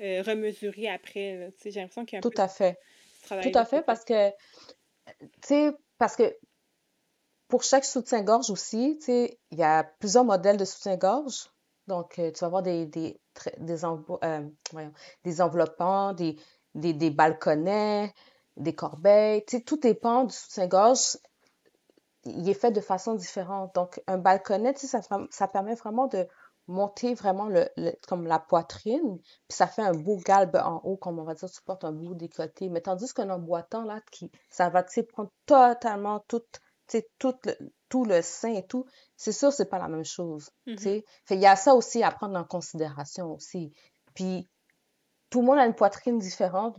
[0.00, 1.50] euh, remesurer après.
[1.64, 2.78] J'ai l'impression qu'il y a un Tout à fait.
[3.28, 4.36] Tout à fait, parce que, tu
[5.42, 6.36] sais, parce que
[7.48, 11.50] pour chaque soutien-gorge aussi, tu sais, il y a plusieurs modèles de soutien-gorge.
[11.86, 13.20] Donc, euh, tu vas avoir des, des,
[13.58, 14.90] des, euh,
[15.24, 16.36] des enveloppants, des,
[16.74, 18.12] des, des, balconnets,
[18.56, 19.44] des corbeilles.
[19.46, 21.18] Tu sais, tout dépend du soutien-gorge.
[22.24, 23.74] Il est fait de façon différente.
[23.74, 26.26] Donc, un balconnet, tu sais, ça, ça permet vraiment de
[26.68, 27.68] monter vraiment le,
[28.08, 31.50] comme la poitrine, puis ça fait un beau galbe en haut, comme on va dire,
[31.50, 32.68] tu portes un beau décolleté.
[32.68, 36.42] Mais tandis qu'un emboîtant, là, qui, ça va, tu prendre totalement tout,
[37.18, 37.54] tout le,
[37.88, 40.78] tout le sein et tout, c'est sûr, c'est pas la même chose, tu mm-hmm.
[40.78, 41.04] sais.
[41.30, 43.72] il y a ça aussi à prendre en considération aussi.
[44.14, 44.48] Puis,
[45.30, 46.76] tout le monde a une poitrine différente.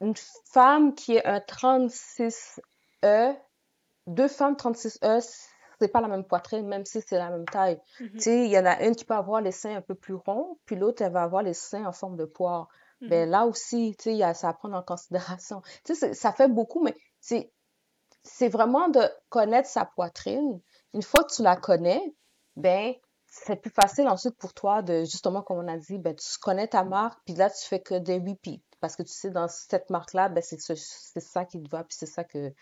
[0.00, 0.14] Une
[0.52, 3.36] femme qui est un 36E,
[4.06, 7.80] deux femmes 36E, c'est pas la même poitrine, même si c'est la même taille.
[8.00, 8.12] Mm-hmm.
[8.12, 10.14] Tu sais, il y en a une qui peut avoir les seins un peu plus
[10.14, 12.68] ronds, puis l'autre, elle va avoir les seins en forme de poire.
[13.00, 13.08] Mm-hmm.
[13.08, 15.62] Ben là aussi, tu sais, il y a ça à prendre en considération.
[15.84, 17.52] Tu sais, ça fait beaucoup, mais c'est,
[18.22, 20.60] c'est vraiment de connaître sa poitrine.
[20.94, 22.02] Une fois que tu la connais,
[22.56, 22.94] ben,
[23.26, 26.66] c'est plus facile ensuite pour toi de, justement, comme on a dit, ben, tu connais
[26.66, 28.62] ta marque, puis là, tu fais que des repeats.
[28.80, 31.96] Parce que tu sais, dans cette marque-là, ben, c'est, c'est ça qui te va, puis
[31.98, 32.52] c'est ça que,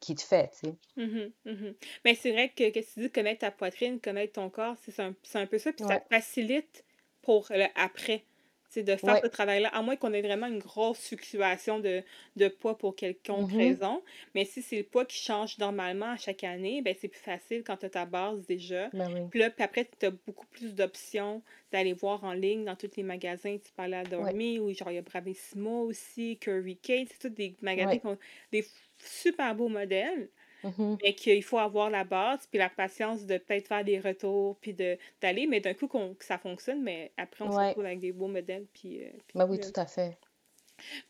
[0.00, 0.74] qui te fait, tu sais.
[0.96, 1.74] Mm-hmm, mm-hmm.
[2.04, 5.14] Mais c'est vrai que, que tu dis connaître ta poitrine, connaître ton corps, c'est un,
[5.34, 6.84] un, peu ça, puis ça facilite
[7.22, 8.24] pour le après
[8.72, 12.02] c'est de faire ce travail-là, à moins qu'on ait vraiment une grosse fluctuation de,
[12.36, 13.56] de poids pour quelconque mm-hmm.
[13.58, 14.02] raison.
[14.34, 17.64] Mais si c'est le poids qui change normalement à chaque année, ben c'est plus facile
[17.64, 18.88] quand tu as ta base déjà.
[18.94, 22.74] Ben puis là, puis après, tu as beaucoup plus d'options d'aller voir en ligne dans
[22.74, 23.58] tous les magasins.
[23.62, 27.34] Tu parlais à Dormi, ou genre il y a Bravissimo aussi, Curry Kate, c'est tous
[27.34, 28.18] des magasins qui ont
[28.52, 30.30] des super beaux modèles.
[30.64, 30.98] Mm-hmm.
[31.02, 34.74] Mais qu'il faut avoir la base, puis la patience de peut-être faire des retours, puis
[34.74, 38.28] d'aller, mais d'un coup que ça fonctionne, mais après on se retrouve avec des beaux
[38.28, 38.66] modèles.
[38.72, 40.16] Puis, euh, ben oui, tout à fait.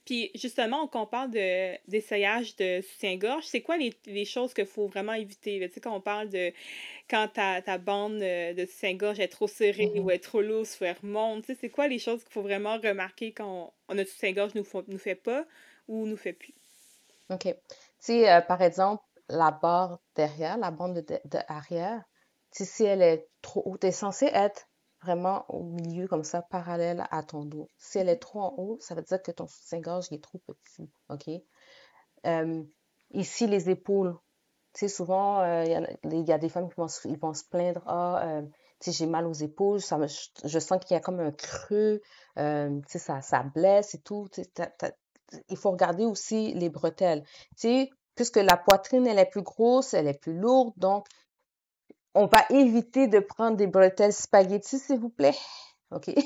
[0.05, 4.87] Puis justement, quand on parle d'essayage de, soutien-gorge, c'est quoi les, les choses qu'il faut
[4.87, 5.61] vraiment éviter?
[5.67, 6.53] Tu sais, quand on parle de
[7.09, 10.01] quand ta, ta bande euh, de soutien-gorge est trop serrée mm-hmm.
[10.01, 12.43] ou est trop loose ou elle remonte, tu sais, c'est quoi les choses qu'il faut
[12.43, 15.45] vraiment remarquer quand on, notre soutien-gorge ne nous, nous fait pas
[15.89, 16.55] ou nous fait plus?
[17.31, 17.45] OK.
[17.45, 17.55] Tu
[17.99, 22.03] sais, euh, par exemple, la barre derrière, la bande de, arrière,
[22.53, 24.69] si elle est trop haute, elle est censée être
[25.03, 27.69] vraiment au milieu comme ça, parallèle à ton dos.
[27.77, 30.91] Si elle est trop en haut, ça veut dire que ton soutien-gorge est trop petit,
[31.09, 31.29] OK?
[32.27, 32.63] Euh,
[33.11, 34.17] ici, les épaules.
[34.75, 35.65] Tu sais, souvent, euh,
[36.05, 38.43] il y, a des femmes qui vont, ils vont se plaindre, ah, euh,
[38.81, 42.01] tu j'ai mal aux épaules, ça je, sens qu'il y a comme un creux,
[42.37, 42.43] tu
[42.89, 44.29] sais, ça, ça blesse et tout.
[45.49, 47.23] il faut regarder aussi les bretelles.
[47.57, 51.07] Tu sais, puisque la poitrine, elle est plus grosse, elle est plus lourde, donc
[52.15, 55.37] on va éviter de prendre des bretelles spaghetti, s'il vous plaît.
[55.91, 56.07] OK?
[56.15, 56.23] tu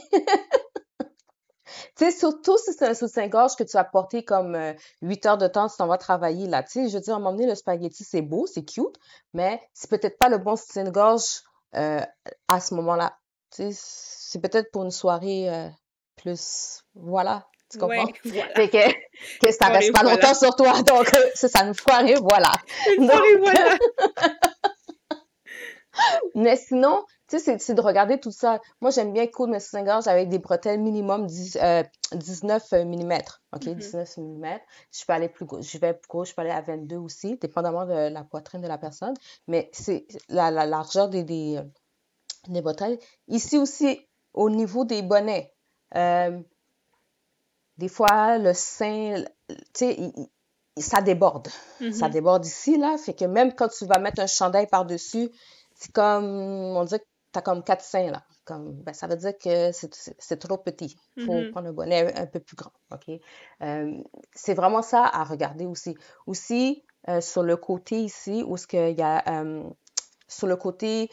[1.96, 4.57] sais, surtout si c'est un soutien-gorge que tu vas porter comme
[5.03, 6.62] 8 euh, heures de temps, tu t'en vas travailler là.
[6.62, 8.96] Tu sais, je veux dire, à un moment donné, le spaghetti, c'est beau, c'est cute,
[9.33, 11.42] mais c'est peut-être pas le bon soutien-gorge
[11.77, 12.01] euh,
[12.49, 13.16] à ce moment-là.
[13.51, 15.68] Tu sais, c'est peut-être pour une soirée euh,
[16.16, 17.46] plus, voilà,
[17.77, 18.05] tu comprends?
[18.05, 18.55] Ouais, voilà.
[18.55, 22.53] Fait que, que ça reste pas longtemps sur toi, donc ça, ça nous foirait, voilà.
[22.97, 23.79] Une voilà.
[26.35, 28.61] Mais sinon, tu sais, c'est de regarder tout ça.
[28.81, 33.12] Moi, j'aime bien coudre mes soutiens-gorge avec des bretelles minimum 10, euh, 19 mm.
[33.55, 34.47] OK, 19 mm.
[34.93, 35.62] Je peux aller plus gros.
[35.62, 38.69] Je vais plus gros, je peux aller à 22 aussi, dépendamment de la poitrine de
[38.69, 39.15] la personne.
[39.49, 41.61] Mais c'est la, la, largeur des, des,
[42.49, 42.99] des bretelles.
[43.29, 45.53] Ici aussi, au niveau des bonnets,
[45.97, 46.39] euh,
[47.79, 50.12] des fois, le sein, tu sais,
[50.79, 51.49] ça déborde.
[51.49, 52.11] Ça mm-hmm.
[52.11, 52.97] déborde ici, là.
[52.99, 55.31] Fait que même quand tu vas mettre un chandail par-dessus,
[55.75, 58.23] c'est comme, on dit que tu as comme quatre seins, là.
[58.45, 60.97] Comme, ben, ça veut dire que c'est trop petit.
[61.17, 61.51] Il faut mm-hmm.
[61.51, 62.71] prendre un bonnet un peu plus grand.
[62.93, 63.21] OK?
[63.62, 65.97] Euh, c'est vraiment ça à regarder aussi.
[66.27, 69.65] Aussi, euh, sur le côté ici, où ce qu'il y a, euh,
[70.29, 71.11] sur le côté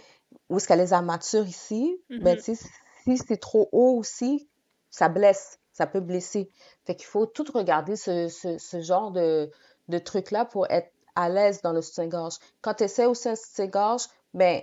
[0.49, 2.67] où est-ce qu'il y a les armatures ici, ben, mm-hmm.
[3.06, 4.47] si c'est trop haut aussi,
[4.89, 6.49] ça blesse ça peut blesser.
[6.86, 9.51] Fait qu'il faut tout regarder ce, ce, genre de,
[9.89, 12.36] de truc-là pour être à l'aise dans le soutien-gorge.
[12.62, 14.62] Quand tu essaies aussi un soutien-gorge, ben,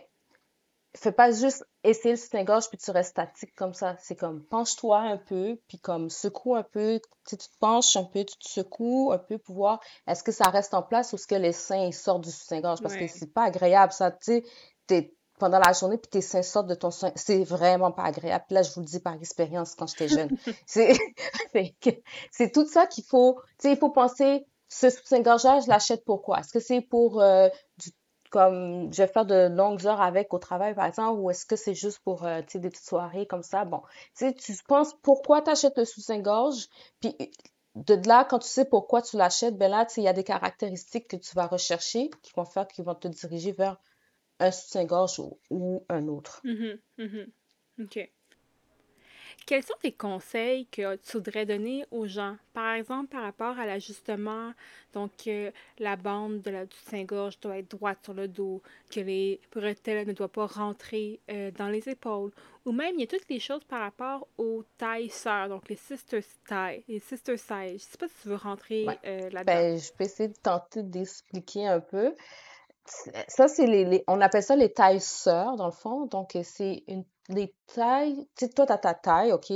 [0.97, 3.97] fais pas juste essayer le soutien-gorge puis tu restes statique comme ça.
[4.01, 7.01] C'est comme penche-toi un peu, puis comme secoue un peu.
[7.29, 10.33] Tu, tu te penches un peu, tu te secoues un peu pour voir est-ce que
[10.33, 12.81] ça reste en place ou est-ce que les seins sortent du soutien-gorge.
[12.83, 14.11] Parce que c'est pas agréable, ça.
[14.11, 14.43] Tu
[14.89, 17.11] sais, pendant la journée, puis tes seins sortent de ton sein.
[17.17, 18.45] C'est vraiment pas agréable.
[18.51, 20.31] là, je vous le dis par expérience quand j'étais jeune.
[22.31, 26.39] c'est tout ça qu'il faut, tu sais, il faut penser, ce soutien-gorgeage, je l'achète pourquoi?
[26.39, 27.49] Est-ce que c'est pour euh,
[27.79, 27.91] du,
[28.31, 31.57] comme je vais faire de longues heures avec au travail, par exemple, ou est-ce que
[31.57, 33.65] c'est juste pour euh, tu sais, des petites soirées comme ça?
[33.65, 33.83] Bon,
[34.17, 36.69] tu sais, tu penses pourquoi tu achètes le soutien-gorge,
[37.01, 37.17] puis
[37.75, 40.13] de là, quand tu sais pourquoi tu l'achètes, ben là, tu sais, il y a
[40.13, 43.77] des caractéristiques que tu vas rechercher qui vont faire, qui vont te diriger vers
[44.41, 46.41] un soutien-gorge ou, un autre.
[46.45, 47.27] Mm-hmm, mm-hmm.
[47.85, 48.11] OK.
[49.47, 52.37] quels sont tes conseils que tu voudrais donner aux gens?
[52.53, 54.53] Par exemple, par rapport à l'ajustement,
[54.93, 59.01] donc euh, la bande de la, du Saint-Gorge doit être droite sur le dos, que
[59.01, 62.33] les bretelles ne doivent pas rentrer euh, dans les épaules,
[62.65, 65.77] ou même il y a toutes les choses par rapport aux tailles sœurs, donc les
[65.77, 67.73] sister tailles, les sister size.
[67.73, 69.45] Je sais pas si tu veux rentrer euh, là-dedans.
[69.45, 72.15] Ben, je vais essayer de tenter d'expliquer un peu.
[73.29, 76.07] Ça, c'est les, on appelle ça les tailles sœurs, dans le fond.
[76.07, 79.53] Donc, c'est une, les tailles, tu sais, toi, tu as ta taille, OK?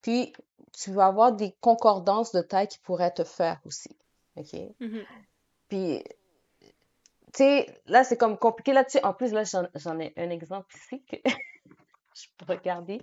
[0.00, 0.32] Puis,
[0.72, 3.94] tu vas avoir des concordances de taille qui pourraient te faire aussi,
[4.36, 4.54] OK?
[4.80, 5.04] Mhm.
[5.68, 6.02] Puis,
[6.60, 6.68] tu
[7.34, 8.72] sais, là, c'est comme compliqué.
[8.72, 9.42] Là, tu sais, en plus, là,
[9.74, 11.16] j'en ai un exemple ici que
[12.14, 13.02] je peux regarder.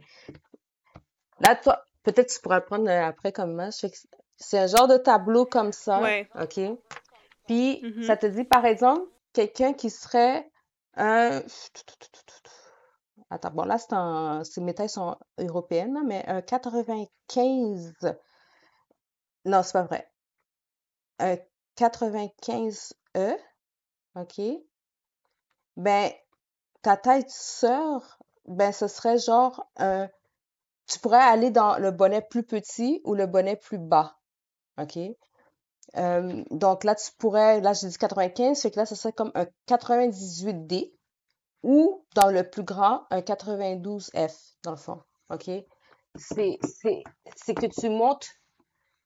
[1.42, 3.86] Là, toi, peut-être tu pourras le prendre euh, après comme image.
[4.38, 6.30] C'est un genre de tableau comme ça, Ouais.
[6.40, 6.60] OK?
[7.46, 8.04] Puis, Mhm.
[8.04, 10.52] ça te dit, par exemple, quelqu'un qui serait
[10.96, 11.42] un...
[13.30, 14.44] Attends, bon, là, c'est un...
[14.44, 18.18] ces médailles sont européennes, mais un 95...
[19.46, 20.12] Non, c'est pas vrai.
[21.20, 21.38] Un
[21.78, 23.38] 95E,
[24.16, 24.42] OK?
[25.78, 26.12] Ben,
[26.82, 30.10] ta taille sœur, ben, ce serait genre un...
[30.88, 34.18] Tu pourrais aller dans le bonnet plus petit ou le bonnet plus bas,
[34.78, 34.98] OK?
[35.98, 39.32] Euh, donc là, tu pourrais, là, j'ai dit 95, fait que là, ce serait comme
[39.36, 40.94] un 98D
[41.64, 45.02] ou dans le plus grand, un 92F, dans le fond.
[45.30, 45.50] OK?
[46.16, 46.58] C'est,
[47.54, 48.28] que tu montes,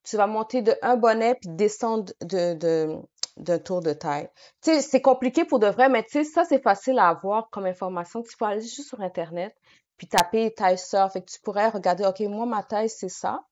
[0.03, 2.97] tu vas monter de un bonnet puis descendre de, de,
[3.37, 4.29] d'un tour de taille.
[4.61, 7.49] Tu sais, c'est compliqué pour de vrai, mais tu sais, ça, c'est facile à avoir
[7.49, 8.21] comme information.
[8.21, 9.55] Tu peux aller juste sur Internet
[9.97, 11.11] puis taper taille sœur.
[11.11, 13.43] Fait que tu pourrais regarder, OK, moi, ma taille, c'est ça.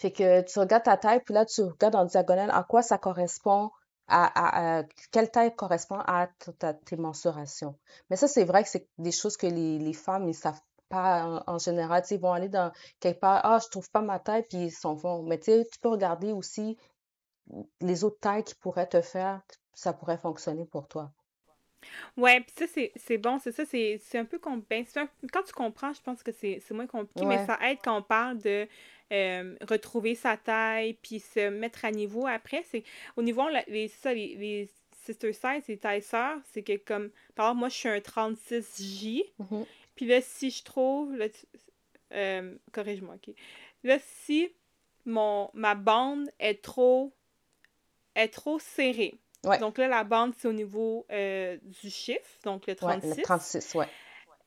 [0.00, 2.96] Fait que tu regardes ta taille, puis là, tu regardes en diagonale à quoi ça
[2.96, 3.70] correspond,
[4.08, 4.82] à,
[5.12, 7.76] quelle taille correspond à ta- tes mensurations.
[8.08, 11.44] Mais ça, c'est vrai que c'est des choses que les, les femmes, ils savent pas
[11.46, 12.02] en, général.
[12.10, 14.94] Ils vont aller dans quelque part, ah, je trouve pas ma taille, puis ils s'en
[14.94, 15.22] vont.
[15.22, 16.78] Mais tu peux regarder aussi
[17.82, 19.42] les autres tailles qui pourraient te faire,
[19.74, 21.12] ça pourrait fonctionner pour toi.
[22.16, 24.84] Ouais, puis ça, c'est, c'est bon, c'est ça, c'est, c'est un peu com- ben,
[25.32, 28.02] quand tu comprends, je pense que c'est, c'est moins compliqué, mais ça aide quand on
[28.02, 28.66] parle de
[29.12, 32.62] euh, retrouver sa taille, puis se mettre à niveau après.
[32.70, 32.84] C'est,
[33.16, 34.68] au niveau, la- les, ça, les, les
[35.04, 39.24] sister size, les tailles sœurs, c'est que comme, par exemple, moi, je suis un 36J,
[39.38, 39.64] Mhm.
[39.96, 41.46] puis là, si je trouve, là, tu-
[42.12, 43.34] euh, corrige-moi, ok.
[43.84, 44.52] Là, si
[45.06, 47.12] mon, ma bande est trop,
[48.14, 49.58] est trop serrée, Ouais.
[49.58, 53.22] donc là, la bande, c'est au niveau euh, du chiffre, donc le Ouais, le 36.
[53.22, 53.88] 36, ouais.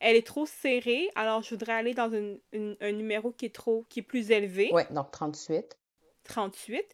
[0.00, 3.54] Elle est trop serrée, alors je voudrais aller dans une- une- un numéro qui est
[3.54, 5.76] trop, qui est plus élevé, Ouais, donc 38.
[6.24, 6.84] 38.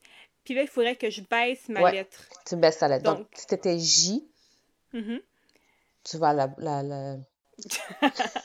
[0.44, 1.92] Puis là, il faudrait que je baisse ma Ouais.
[1.92, 2.24] lettre.
[2.46, 3.04] Tu baisses ta lettre.
[3.04, 4.26] Donc, Donc, si tu étais J,
[4.94, 5.20] mhm.
[6.04, 7.16] tu vas la, la, la...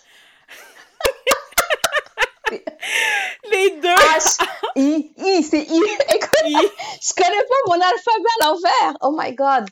[3.56, 3.88] Les deux!
[3.88, 4.38] H,
[4.76, 5.82] I, I, c'est I.
[6.14, 6.56] Écoute, I.
[7.02, 8.98] je connais pas mon alphabet à l'envers.
[9.02, 9.70] Oh my God.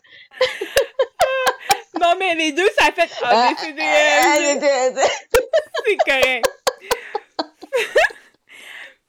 [2.00, 5.02] Non, mais les deux, ça fait A, B, C, D, E, F, G.
[5.86, 6.46] c'est correct.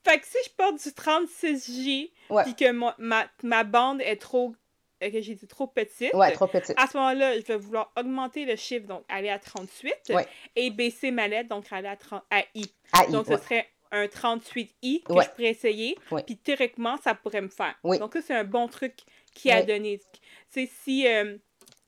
[0.07, 2.43] fait que si je porte du 36J, Ouais.
[2.45, 4.55] puis que mon- ma, ma bande est trop,
[5.03, 6.75] euh, que j'ai dit trop petite, Ouais, trop petite.
[6.79, 10.27] à ce moment-là, je vais vouloir augmenter le chiffre, donc aller à 38, Ouais.
[10.57, 12.65] et baisser ma lettre, donc aller à, 30 à I.
[12.97, 13.39] I, Donc, ce ouais.
[13.39, 15.25] serait un 38i que Ouais.
[15.25, 16.23] je pourrais essayer, Ouais.
[16.23, 17.75] puis théoriquement, ça pourrait me faire.
[17.85, 17.99] Oui.
[17.99, 18.95] Donc, ça, c'est un bon truc
[19.35, 19.99] qui a donné.
[19.99, 21.37] Tu sais, si, euh,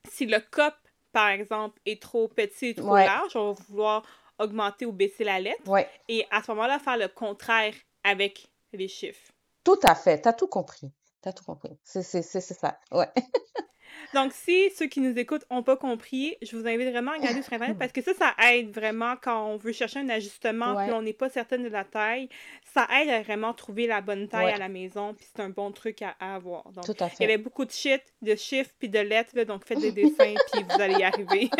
[0.09, 0.73] si le cop,
[1.11, 3.05] par exemple, est trop petit, trop Ouais.
[3.05, 4.05] large, on va vouloir
[4.39, 5.61] augmenter ou baisser la lettre,
[6.07, 9.31] et à ce moment-là, faire le contraire avec les chiffres.
[9.63, 10.21] tout à fait.
[10.21, 10.91] T'as tout compris.
[11.21, 11.77] T'as tout compris.
[11.83, 12.79] C'est c'est- c'est- c'est ça.
[12.91, 13.09] Ouais.
[14.13, 17.41] Donc, si ceux qui nous écoutent n'ont pas compris, je vous invite vraiment à regarder
[17.41, 20.93] sur Internet parce que ça, ça aide vraiment quand on veut chercher un ajustement puis
[20.93, 22.29] on n'est pas certaine de la taille.
[22.73, 24.53] Ça aide à vraiment trouver la bonne taille Ouais.
[24.53, 26.63] à la maison puis c'est un bon truc à, à avoir.
[26.71, 27.23] Donc, Tout à il y fait.
[27.25, 30.63] avait beaucoup de shit, de chiffres puis de lettres, là, donc faites des dessins puis
[30.63, 31.49] vous allez y arriver.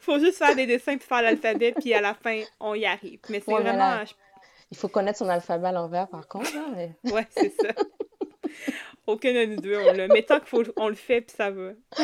[0.00, 3.20] Faut juste faire des dessins puis faire l'alphabet puis à la fin, on y arrive.
[3.28, 4.02] Mais c'est Ouais, vraiment...
[4.70, 6.52] Il faut connaître son alphabet à l'envers, par contre.
[6.54, 7.68] là, mais- Ouais, c'est ça.
[9.06, 10.08] Aucun de nous deux, on l'a.
[10.08, 11.72] Mais tant qu'on le fait, puis ça va.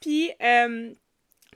[0.00, 0.92] puis, euh,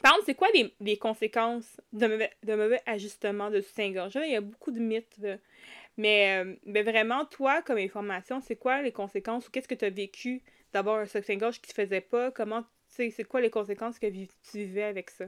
[0.03, 4.19] par exemple, c'est quoi les, les conséquences d'un mauvais, ajustement de soutien-gorge?
[4.25, 5.37] Il y a beaucoup de mythes, là.
[5.99, 9.85] Mais, euh, mais vraiment, toi, comme information, c'est quoi les conséquences ou qu'est-ce que tu
[9.85, 12.31] as vécu d'avoir un soutien-gorge qui ne se faisait pas?
[12.31, 15.27] Comment, c'est quoi les conséquences que tu vivais avec ça?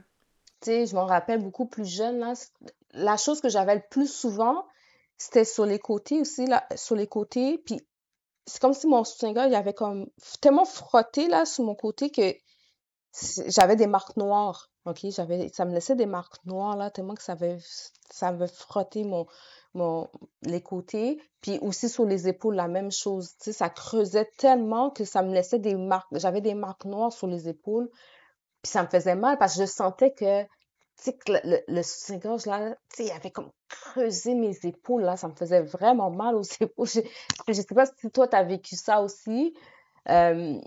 [0.61, 2.33] Tu sais, je m'en rappelle beaucoup plus jeune, là.
[2.93, 4.67] La chose que j'avais le plus souvent,
[5.17, 7.59] c'était sur les côtés aussi, là, sur les côtés.
[7.59, 7.81] Puis
[8.47, 10.07] c'est comme si mon soutien-gorge, il avait comme
[10.41, 12.35] tellement frotté, là, sur mon côté que
[13.47, 15.07] j'avais des marques noires, OK?
[15.13, 17.59] Ça me laissait des marques noires, là, tellement que ça avait,
[18.11, 19.27] ça avait frotté mon,
[19.73, 20.09] mon,
[20.43, 21.21] les côtés.
[21.41, 23.31] Puis aussi sur les épaules, la même chose.
[23.39, 27.13] Tu sais, ça creusait tellement que ça me laissait des marques, j'avais des marques noires
[27.13, 27.89] sur les épaules.
[28.63, 30.49] Puis ça me faisait mal parce que je sentais que, tu
[30.97, 35.17] sais, que le, le, soutien-gorge, là, tu sais, il avait comme creusé mes épaules, là.
[35.17, 36.89] Ça me faisait vraiment mal aux épaules.
[36.89, 37.01] Je,
[37.49, 39.55] je sais pas si toi, tu as vécu ça aussi.
[40.11, 40.61] Euh,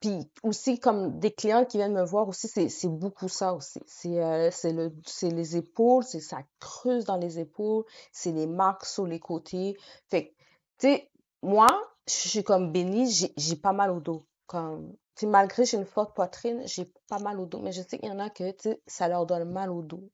[0.00, 3.80] puis aussi, comme des clients qui viennent me voir aussi, c'est beaucoup ça aussi.
[3.86, 9.06] C'est euh, le, les épaules, c'est ça creuse dans les épaules, c'est les marques sur
[9.06, 9.76] les côtés.
[10.10, 10.34] Fait
[10.78, 11.10] tu sais,
[11.42, 11.68] moi,
[12.06, 14.26] je suis comme bénie, j'ai pas mal au dos.
[14.46, 17.60] Comme, malgré j'ai une forte poitrine, j'ai pas mal au dos.
[17.60, 18.52] Mais je sais qu'il y en a que,
[18.86, 20.10] ça leur donne mal au dos.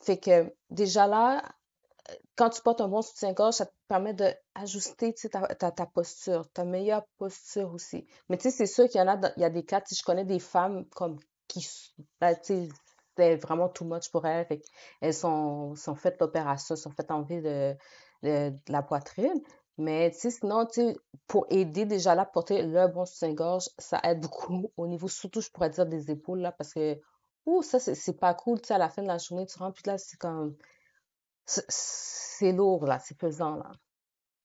[0.00, 1.42] Fait que, déjà là,
[2.36, 6.64] quand tu portes un bon soutien-gorge, ça te permet d'ajuster ta, ta, ta, posture, ta
[6.64, 8.06] meilleure posture aussi.
[8.28, 10.02] Mais tu sais, c'est sûr qu'il y en a, il y a des cas, je
[10.02, 11.66] connais des femmes comme qui,
[12.20, 14.46] ben, c'est vraiment too much pour elles.
[15.00, 17.76] elles sont, sont faites l'opération, sont faites enlever de,
[18.22, 19.40] de, la poitrine.
[19.78, 20.66] Mais sinon,
[21.26, 25.50] pour aider déjà là, porter le bon soutien-gorge, ça aide beaucoup au niveau, surtout, je
[25.50, 26.98] pourrais dire, des épaules, là, parce que,
[27.46, 29.74] ouh, ça, c'est pas cool, tu sais, à la fin de la journée, tu rentres,
[29.74, 30.56] puis là, c'est comme,
[31.46, 33.72] c'est lourd, là, c'est pesant, là.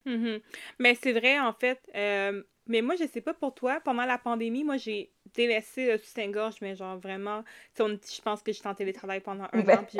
[0.05, 0.37] Mmh
[0.79, 1.79] mais c'est vrai, en fait.
[1.95, 5.97] Euh, mais moi, je sais pas pour toi, pendant la pandémie, moi, j'ai délaissé le
[5.97, 7.43] soutien-gorge, mais genre vraiment,
[7.77, 9.99] je pense que j'étais en télétravail pendant un an, puis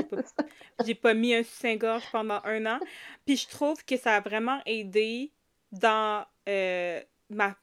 [0.86, 2.80] j'ai pas, pas mis un soutien-gorge pendant un an.
[3.26, 5.32] Puis je trouve que ça a vraiment aidé
[5.72, 7.56] dans euh, ma,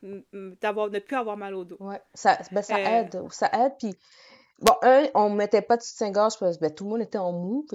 [0.60, 1.76] d'avoir, ne plus avoir mal au dos.
[1.80, 3.94] Ouais, ça, ben, ça euh, aide, ça aide, puis
[4.60, 7.32] bon, un, on mettait pas de soutien-gorge parce que ben, tout le monde était en
[7.32, 7.66] mou,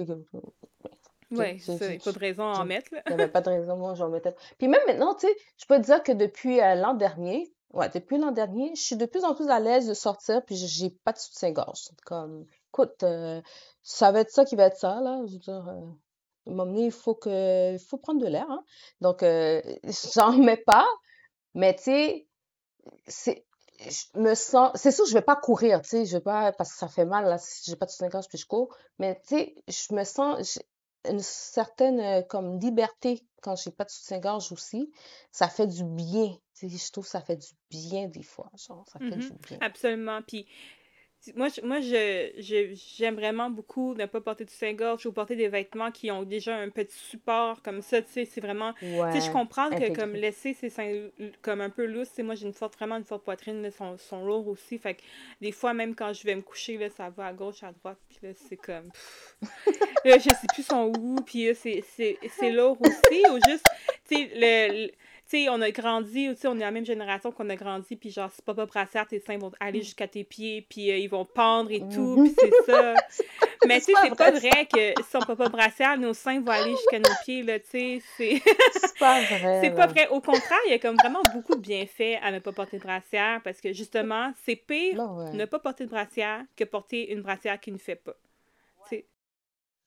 [1.42, 2.90] il n'y a pas de raison à en mettre.
[2.92, 4.34] Il n'y avait pas de raison, moi, j'en mettais.
[4.58, 7.88] Puis même maintenant, tu sais, je peux te dire que depuis euh, l'an dernier, ouais,
[7.88, 10.90] depuis l'an dernier, je suis de plus en plus à l'aise de sortir, puis j'ai
[10.90, 11.88] pas de soutien-gorge.
[12.04, 13.40] Comme, écoute, euh,
[13.82, 15.22] ça va être ça qui va être ça, là.
[15.26, 18.64] Je veux dire, euh, il faut que, il faut prendre de l'air, hein.
[19.00, 19.20] Donc,
[20.14, 20.86] j'en mets pas,
[21.54, 22.26] mais tu sais,
[23.06, 23.46] c'est,
[23.80, 26.72] je me sens, c'est sûr, je vais pas courir, tu sais, je vais pas, parce
[26.72, 29.36] que ça fait mal, là, si j'ai pas de soutien-gorge, puis je cours, mais tu
[29.36, 30.58] sais, je me sens,
[31.08, 34.90] une certaine euh, comme liberté quand j'ai pas de soutien-gorge aussi.
[35.30, 36.36] Ça fait du bien.
[36.62, 38.50] je trouve que ça fait du bien des fois.
[38.56, 39.58] Genre, ça fait du bien.
[39.60, 40.20] Absolument.
[40.22, 40.46] Puis
[41.36, 45.48] moi, je, moi je, j'aime vraiment beaucoup ne pas porter de soutien-gorge ou porter des
[45.48, 48.72] vêtements qui ont déjà un petit support comme ça, tu sais, c'est vraiment...
[48.74, 51.08] tu sais, je comprends que comme laisser ses seins
[51.42, 54.24] comme un peu loose, moi j'ai une forte, vraiment une forte poitrine, mais sont, sont
[54.24, 55.02] lourds aussi, fait que
[55.40, 57.98] des fois, même quand je vais me coucher, là, ça va à gauche, à droite,
[58.08, 58.90] puis là, c'est comme...
[60.04, 63.64] là, je sais plus son où, puis c'est, c'est, c'est lourd aussi, ou juste,
[64.08, 64.90] tu sais, le
[65.34, 67.96] tu sais, on a grandi, tu sais, on est la même génération qu'on a grandi,
[67.96, 69.82] puis genre, c'est pas brassière, tes seins vont aller mm.
[69.82, 72.94] jusqu'à tes pieds, puis euh, ils vont pendre et tout, puis c'est ça.
[73.66, 76.70] Mais tu sais, c'est pas vrai que si on papa brassière, nos seins vont aller
[76.72, 78.42] jusqu'à nos pieds, là, tu sais, c'est...
[78.74, 79.60] c'est pas vrai.
[79.64, 80.06] c'est pas vrai.
[80.08, 82.82] Au contraire, il y a comme vraiment beaucoup de bienfaits à ne pas porter de
[82.82, 87.58] brassière, parce que justement, c'est pire ne pas porter de brassière que porter une brassière
[87.58, 88.14] qui ne fait pas.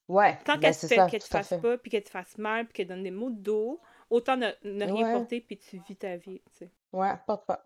[0.07, 0.38] Ouais.
[0.45, 2.88] Tant ben, qu'elle fait qu'elle te fasse pas, puis qu'elle te fasse mal, puis qu'elle
[2.88, 3.79] donne des maux de dos,
[4.10, 6.72] autant ne, rien porter puis tu vis ta vie, tu sais.
[6.93, 7.63] Ouais, porte pas.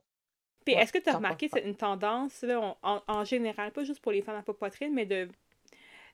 [0.65, 4.11] Puis est-ce que tu as remarqué c'est une tendance, là, en, général, pas juste pour
[4.11, 5.27] les femmes à pas poitrine, mais de.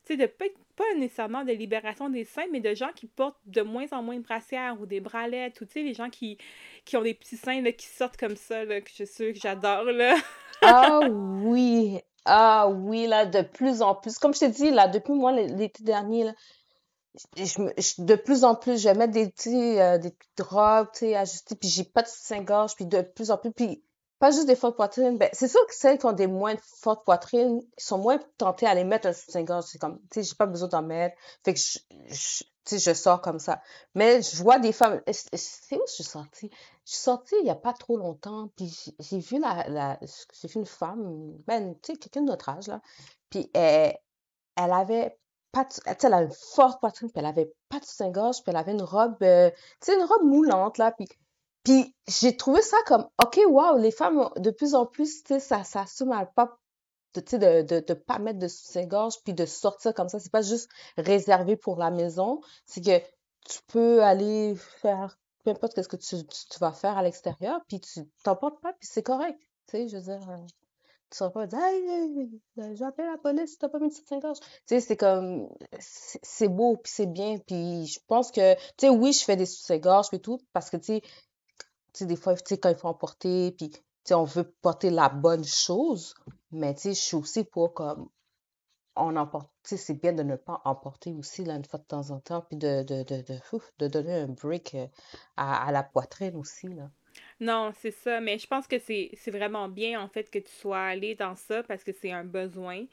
[0.05, 0.45] Tu sais, de pas,
[0.77, 4.15] pas nécessairement de libération des seins, mais de gens qui portent de moins en moins
[4.15, 6.37] de brassières ou des bralettes, ou tu sais, les gens qui,
[6.85, 9.39] qui ont des petits seins là, qui sortent comme ça, là, que je suis que
[9.39, 10.15] j'adore, là.
[10.61, 11.99] ah oui!
[12.29, 14.17] Ah oui, là, de plus en plus.
[14.19, 16.33] Comme je t'ai dit, là, depuis moi, l'été dernier, là,
[17.35, 19.33] je, de plus en plus, je mettre des,
[19.79, 23.37] euh, des robes, tu sais, ajustées, puis j'ai pas de soutien-gorge, puis de plus en
[23.37, 23.83] plus, puis
[24.19, 25.17] pas juste des fortes poitrines.
[25.17, 28.73] Ben, c'est sûr que celles qui ont des moins fortes poitrines sont moins tentées à
[28.73, 29.65] les mettre un soutien-gorge.
[29.67, 31.15] C'est comme, tu sais, j'ai pas besoin d'en mettre.
[31.43, 33.61] Fait que je, tu sais, je sors comme ça.
[33.93, 36.49] Mais je vois des femmes, c'est où je suis sortie?
[36.85, 40.47] Je suis sortie il y a pas trop longtemps, puis j'ai vu la, la j'ai
[40.47, 42.81] vu une femme, ben, tu sais, quelqu'un de notre âge, là,
[43.29, 43.97] puis elle,
[44.55, 45.17] elle avait
[45.53, 48.81] elle a une forte poitrine, puis elle avait pas de soutien-gorge, puis elle avait une
[48.81, 49.49] robe, euh,
[49.87, 50.93] une robe moulante, là,
[51.63, 56.13] puis, j'ai trouvé ça comme, OK, wow, les femmes, de plus en plus, ça s'assume
[56.13, 56.57] à pas
[57.13, 60.19] de, de, de, pas mettre de soutien-gorge, puis de sortir comme ça.
[60.19, 62.99] C'est pas juste réservé pour la maison, c'est que
[63.49, 67.79] tu peux aller faire peu importe ce que tu, tu, vas faire à l'extérieur, puis
[67.79, 69.39] tu t'emportes pas, puis c'est correct,
[69.71, 70.19] je veux dire...
[71.09, 72.41] Tu vas pas dire hey,
[72.75, 74.39] j'appelle la police si t'as pas mis de soutien-gorge.
[74.39, 75.47] Tu sais, c'est comme
[75.79, 79.45] c'est beau puis c'est bien puis je pense que tu sais oui, je fais des
[79.45, 81.01] soutiens-gorge et tout parce que tu
[81.93, 84.89] sais des fois tu sais quand il faut emporter puis tu sais, on veut porter
[84.89, 86.13] la bonne chose,
[86.51, 88.09] mais tu sais, je suis aussi pour comme
[88.95, 91.85] on emporte, tu sais, c'est bien de ne pas emporter aussi là une fois de
[91.85, 93.39] temps en temps, puis de, de, de, de,
[93.79, 94.87] de donner un break euh,
[95.37, 96.89] à, à la poitrine aussi là.
[97.39, 100.79] Non, c'est ça, mais je pense que c'est vraiment bien en fait que tu sois
[100.81, 102.85] allé dans ça parce que c'est un besoin.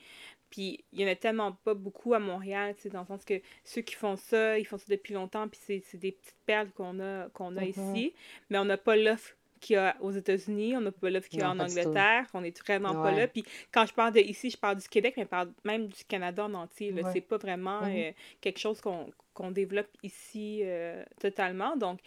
[0.51, 3.25] Puis il y en a tellement pas beaucoup à Montréal, tu sais, dans le sens
[3.25, 6.70] que ceux qui font ça, ils font ça depuis longtemps, puis c'est des petites perles
[6.72, 7.68] qu'on a qu'on a Mhm.
[7.70, 8.14] ici,
[8.51, 11.40] mais on n'a pas l'offre qu'il y a aux États-Unis, on n'a pas l'offre qu'il
[11.40, 11.64] y a Non, en.
[11.64, 13.26] Angleterre, on est vraiment pas là.
[13.28, 16.04] Puis quand je parle de ici, je parle du Québec, mais je parle même du
[16.04, 16.92] Canada en entier.
[16.92, 17.02] Ouais.
[17.12, 21.76] C'est pas vraiment euh, quelque chose qu'on développe ici euh, totalement.
[21.76, 22.00] Donc,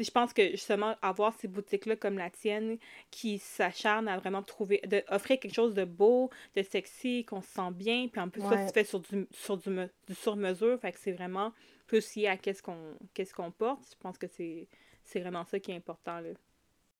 [0.00, 2.78] je pense que justement, avoir ces boutiques-là comme la tienne
[3.10, 7.48] qui s'acharnent à vraiment trouver, de offrir quelque chose de beau, de sexy, qu'on se
[7.48, 10.78] sent bien, puis en plus, ça, se fait sur du, sur du, me- du sur-mesure,
[10.80, 11.52] fait que c'est vraiment
[11.86, 13.84] plus lié à qu'est-ce qu'on qu'est-ce qu'on porte.
[13.92, 14.66] Je pense que c'est
[15.04, 16.30] c'est vraiment ça qui est important, là.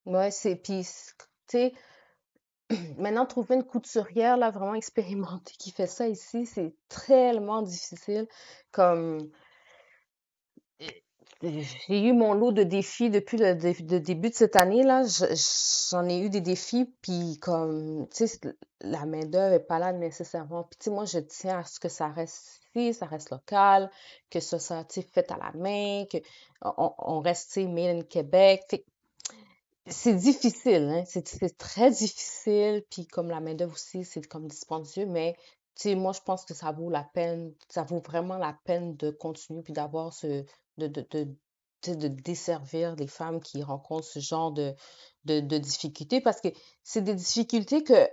[0.07, 1.73] Ouais, c'est puis tu sais
[2.99, 8.29] maintenant trouver une couturière là vraiment expérimentée qui fait ça ici, c'est tellement difficile
[8.73, 9.31] comme
[11.43, 15.03] J'ai eu mon lot de défis depuis le, dé- le début de cette année là.
[15.05, 15.35] Je-
[15.91, 18.39] J'en ai eu des défis, puis comme tu sais,
[18.81, 20.63] la main-d'œuvre est pas là nécessairement.
[20.65, 23.91] Puis tu sais, moi, je tiens à ce que ça reste ici, ça reste local,
[24.31, 26.19] que ce soit fait à la main, que
[26.63, 28.85] on, reste tu sais, made in Québec.
[29.87, 31.05] C'est difficile, hein.
[31.07, 32.85] C'est très difficile.
[32.91, 35.37] Puis comme la main-d'œuvre aussi, c'est comme dispendieux, mais
[35.75, 38.97] tu sais, moi, je pense que ça vaut la peine, ça vaut vraiment la peine
[38.97, 40.45] de continuer puis d'avoir ce,
[40.79, 44.75] de, de, de, de desservir les femmes qui rencontrent ce genre de,
[45.25, 46.49] de, de difficultés parce que
[46.83, 48.09] c'est des difficultés que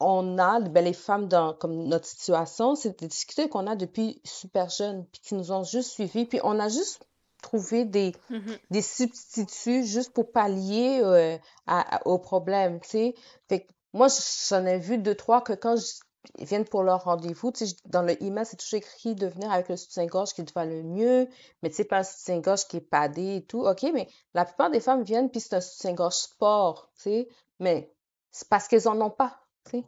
[0.00, 4.20] on a, ben, les femmes dans comme notre situation, c'est des difficultés qu'on a depuis
[4.24, 6.24] super jeunes puis qui nous ont juste suivis.
[6.24, 7.06] Puis on a juste
[7.40, 8.56] trouvé des, Mhm.
[8.70, 11.36] des substituts juste pour pallier euh,
[11.66, 13.14] à, à- au problème, tu sais.
[13.48, 14.08] Fait que moi,
[14.48, 16.00] j'en ai vu deux, trois que quand je-
[16.38, 19.50] ils viennent pour leur rendez-vous, tu sais, dans le email, c'est toujours écrit de venir
[19.50, 21.26] avec le soutien-gorge qui te va le mieux,
[21.62, 23.66] mais tu sais, pas un soutien-gorge qui est padé et tout.
[23.66, 27.28] OK, mais la plupart des femmes viennent puis c'est un soutien-gorge sport, tu sais,
[27.58, 27.90] mais
[28.30, 29.84] c'est parce qu'elles en ont pas, tu sais.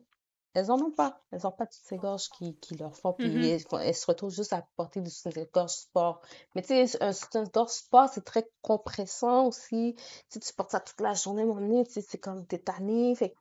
[0.55, 1.19] Elles en ont pas.
[1.31, 3.45] Elles n'ont pas de soutien-gorge qui, qui leur font, puis Mhm.
[3.45, 6.21] elles, font- elles se retrouvent juste à porter du soutien-gorge sport.
[6.55, 9.95] Mais tu sais, un soutien-gorge sport, c'est très compressant aussi.
[9.97, 12.59] Tu sais, tu portes ça toute la journée, mon nez, tu sais, c'est comme t'es
[12.59, 13.15] tanné.
[13.15, 13.35] Fait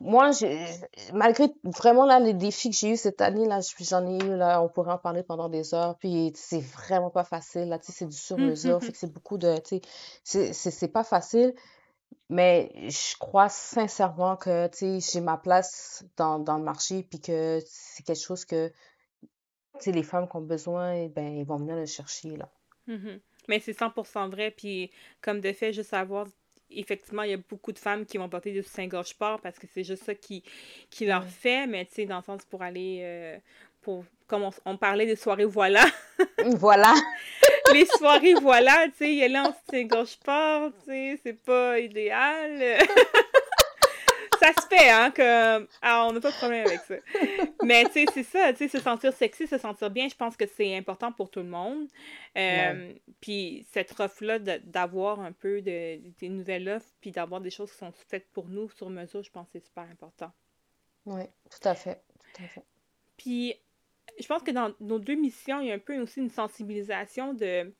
[0.00, 0.30] moi,
[1.14, 4.60] malgré vraiment là, les défis que j'ai eu cette année, là, j'en ai eu, là,
[4.62, 7.92] on pourrait en parler pendant des heures, puis c'est vraiment pas facile, là, tu sais,
[7.92, 8.92] c'est du sur-mesure, fait Mhm.
[8.92, 9.54] que c'est beaucoup de,
[10.24, 11.54] c'est pas facile.
[12.30, 18.02] Mais je crois sincèrement que, j'ai ma place dans, dans le marché, puis que c'est
[18.02, 18.72] quelque chose que,
[19.86, 22.48] les femmes qui ont besoin, eh ben, ils vont venir le chercher, là.
[22.86, 23.20] Mhm.
[23.48, 24.90] Mais c'est 100% vrai, puis
[25.20, 26.26] comme de fait, juste savoir,
[26.70, 29.66] effectivement, il y a beaucoup de femmes qui vont porter du soutien-gorge sport parce que
[29.72, 30.42] c'est juste ça qui,
[30.90, 33.38] qui leur fait, mais tu sais, dans le sens pour aller, euh,
[33.82, 35.84] pour, comme on, on parlait des soirées voilà,
[36.56, 36.94] Voilà.
[37.72, 42.78] les soirées voilà, tu sais, y aller en soutien-gorge sport, tu sais, c'est pas idéal.
[44.40, 45.68] Ça se fait, hein, comme...
[45.80, 46.96] Ah, on n'a pas de problème avec ça.
[47.62, 50.36] Mais, tu sais, c'est ça, tu sais, se sentir sexy, se sentir bien, je pense
[50.36, 51.88] que c'est important pour tout le monde.
[52.36, 52.72] Ouais.
[52.74, 57.70] Euh, puis cette offre-là, d'avoir un peu de, des nouvelles offres, puis d'avoir des choses
[57.70, 60.32] qui sont faites pour nous sur mesure, je pense que c'est super important.
[61.06, 62.02] Ouais, tout à fait.
[62.34, 62.64] Tout à fait.
[63.16, 63.54] Puis,
[64.18, 67.34] je pense que dans nos deux missions, il y a un peu aussi une sensibilisation
[67.34, 67.72] de,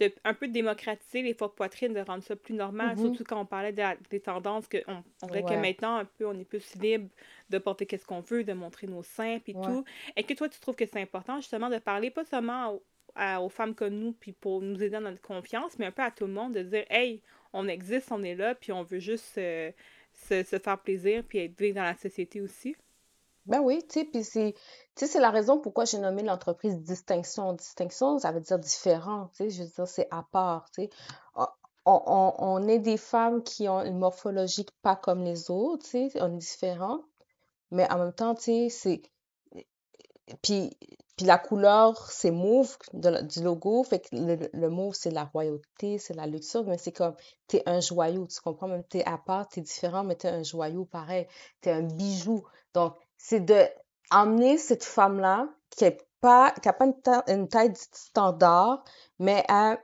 [0.00, 3.02] de un peu démocratiser les fortes poitrines, de rendre ça plus normal, Mhm.
[3.02, 6.04] surtout quand on parlait de la- des tendances, que on, on dirait que maintenant, un
[6.04, 7.08] peu, on est plus libre
[7.50, 9.62] de porter qu'est-ce qu'on veut, de montrer nos seins, puis Ouais.
[9.64, 9.84] tout.
[10.16, 12.82] Est-ce que toi, tu trouves que c'est important, justement, de parler pas seulement aux,
[13.14, 16.02] à- aux femmes comme nous, puis pour nous aider dans notre confiance, mais un peu
[16.02, 18.98] à tout le monde, de dire, hey, on existe, on est là, puis on veut
[18.98, 19.70] juste euh,
[20.12, 22.74] se, se faire plaisir, puis être vivre dans la société aussi?
[23.46, 24.54] Ben oui, tu sais, puis c'est,
[24.94, 27.52] tu sais, c'est la raison pourquoi j'ai nommé l'entreprise Distinction.
[27.54, 30.90] Distinction, ça veut dire différent, tu sais, je veux dire, c'est à part, tu sais.
[31.36, 31.46] On,
[32.06, 36.22] on, on est des femmes qui ont une morphologie pas comme les autres, tu sais,
[36.22, 37.00] on est différents,
[37.72, 39.02] mais en même temps, tu sais, c'est,
[40.42, 40.70] puis,
[41.16, 45.98] puis la couleur, c'est mauve du logo, fait que le, le mauve, c'est la royauté,
[45.98, 47.14] c'est la luxure, mais c'est comme,
[47.46, 48.68] t'es un joyau, tu comprends?
[48.68, 51.26] Même t'es à part, t'es différent, mais t'es un joyau pareil,
[51.60, 52.42] t'es un bijou.
[52.74, 53.66] Donc, c'est de
[54.58, 58.84] cette femme-là, qui est pas, qui a pas une, ta- une taille dite standard,
[59.18, 59.78] mais à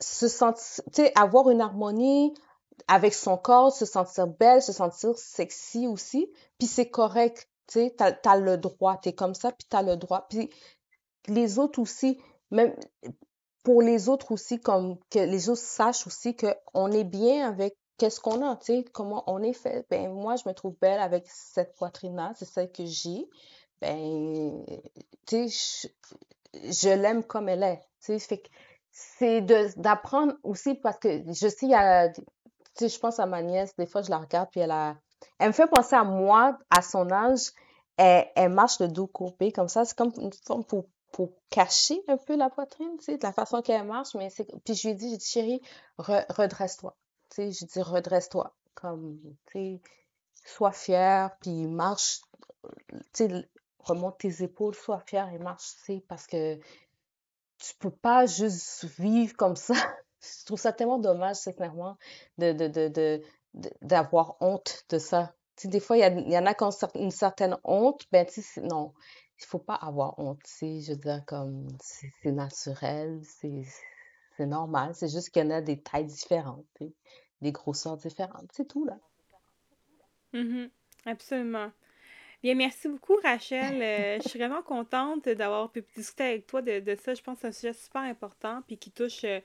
[0.00, 0.82] se sentir,
[1.14, 2.34] avoir une harmonie
[2.88, 7.94] avec son corps, se sentir belle, se sentir sexy aussi, puis c'est correct, tu sais,
[7.96, 10.26] t'as, t'as le droit, t'es comme ça, puis t'as le droit.
[10.28, 10.50] Puis
[11.28, 12.18] les autres aussi,
[12.50, 12.74] même
[13.62, 17.76] pour les autres aussi, comme que les autres sachent aussi que on est bien avec
[18.00, 19.86] qu'est-ce qu'on a, tu sais, comment on est fait?
[19.90, 23.28] Ben, moi, je me trouve belle avec cette poitrine-là, c'est celle que j'ai.
[23.82, 24.64] Ben,
[25.26, 25.90] tu sais,
[26.54, 28.42] je, l'aime comme elle est, tu sais,
[28.90, 29.42] c'est
[29.76, 34.08] d'apprendre aussi parce que je sais, y je pense à ma nièce, des fois, je
[34.08, 34.96] la regarde, puis elle a,
[35.38, 37.50] elle me fait penser à moi, à son âge,
[37.98, 42.16] elle, marche le dos courbé, comme ça, c'est comme une forme pour pour cacher un
[42.16, 44.28] peu la poitrine, tu de la façon qu'elle marche, mais.
[44.64, 45.60] Puis je lui ai dit, j'ai chérie,
[45.98, 46.96] redresse-toi.
[47.30, 48.54] Tu sais, je dis, redresse-toi.
[48.74, 49.80] Comme, tu sais,
[50.44, 52.20] sois fière, puis marche,
[53.12, 53.28] tu
[53.78, 56.56] remonte tes épaules, sois fière et marche, tu sais, parce que
[57.58, 59.74] tu peux pas juste vivre comme ça.
[60.20, 61.96] je trouve ça tellement dommage, sincèrement,
[62.38, 63.22] de,
[63.82, 65.34] d'avoir honte de ça.
[65.64, 68.26] Des fois, il y, en a qui ont une certaine honte, ben,
[68.62, 68.94] non
[69.40, 73.64] il faut pas avoir honte, je veux comme, c'est naturel, c'est
[74.46, 76.64] normal, c'est juste qu'il y en a des tailles différentes,
[77.40, 78.98] des grosseurs différentes, c'est tout, là.
[80.34, 80.70] Mm-hmm.
[81.06, 81.70] Absolument.
[82.42, 83.82] Bien, merci beaucoup, Rachel.
[83.82, 87.12] Euh, je suis vraiment contente d'avoir pu discuter avec toi de, de, ça.
[87.12, 89.40] Je pense que c'est un sujet super important puis qui touche euh,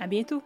[0.00, 0.42] À bientôt!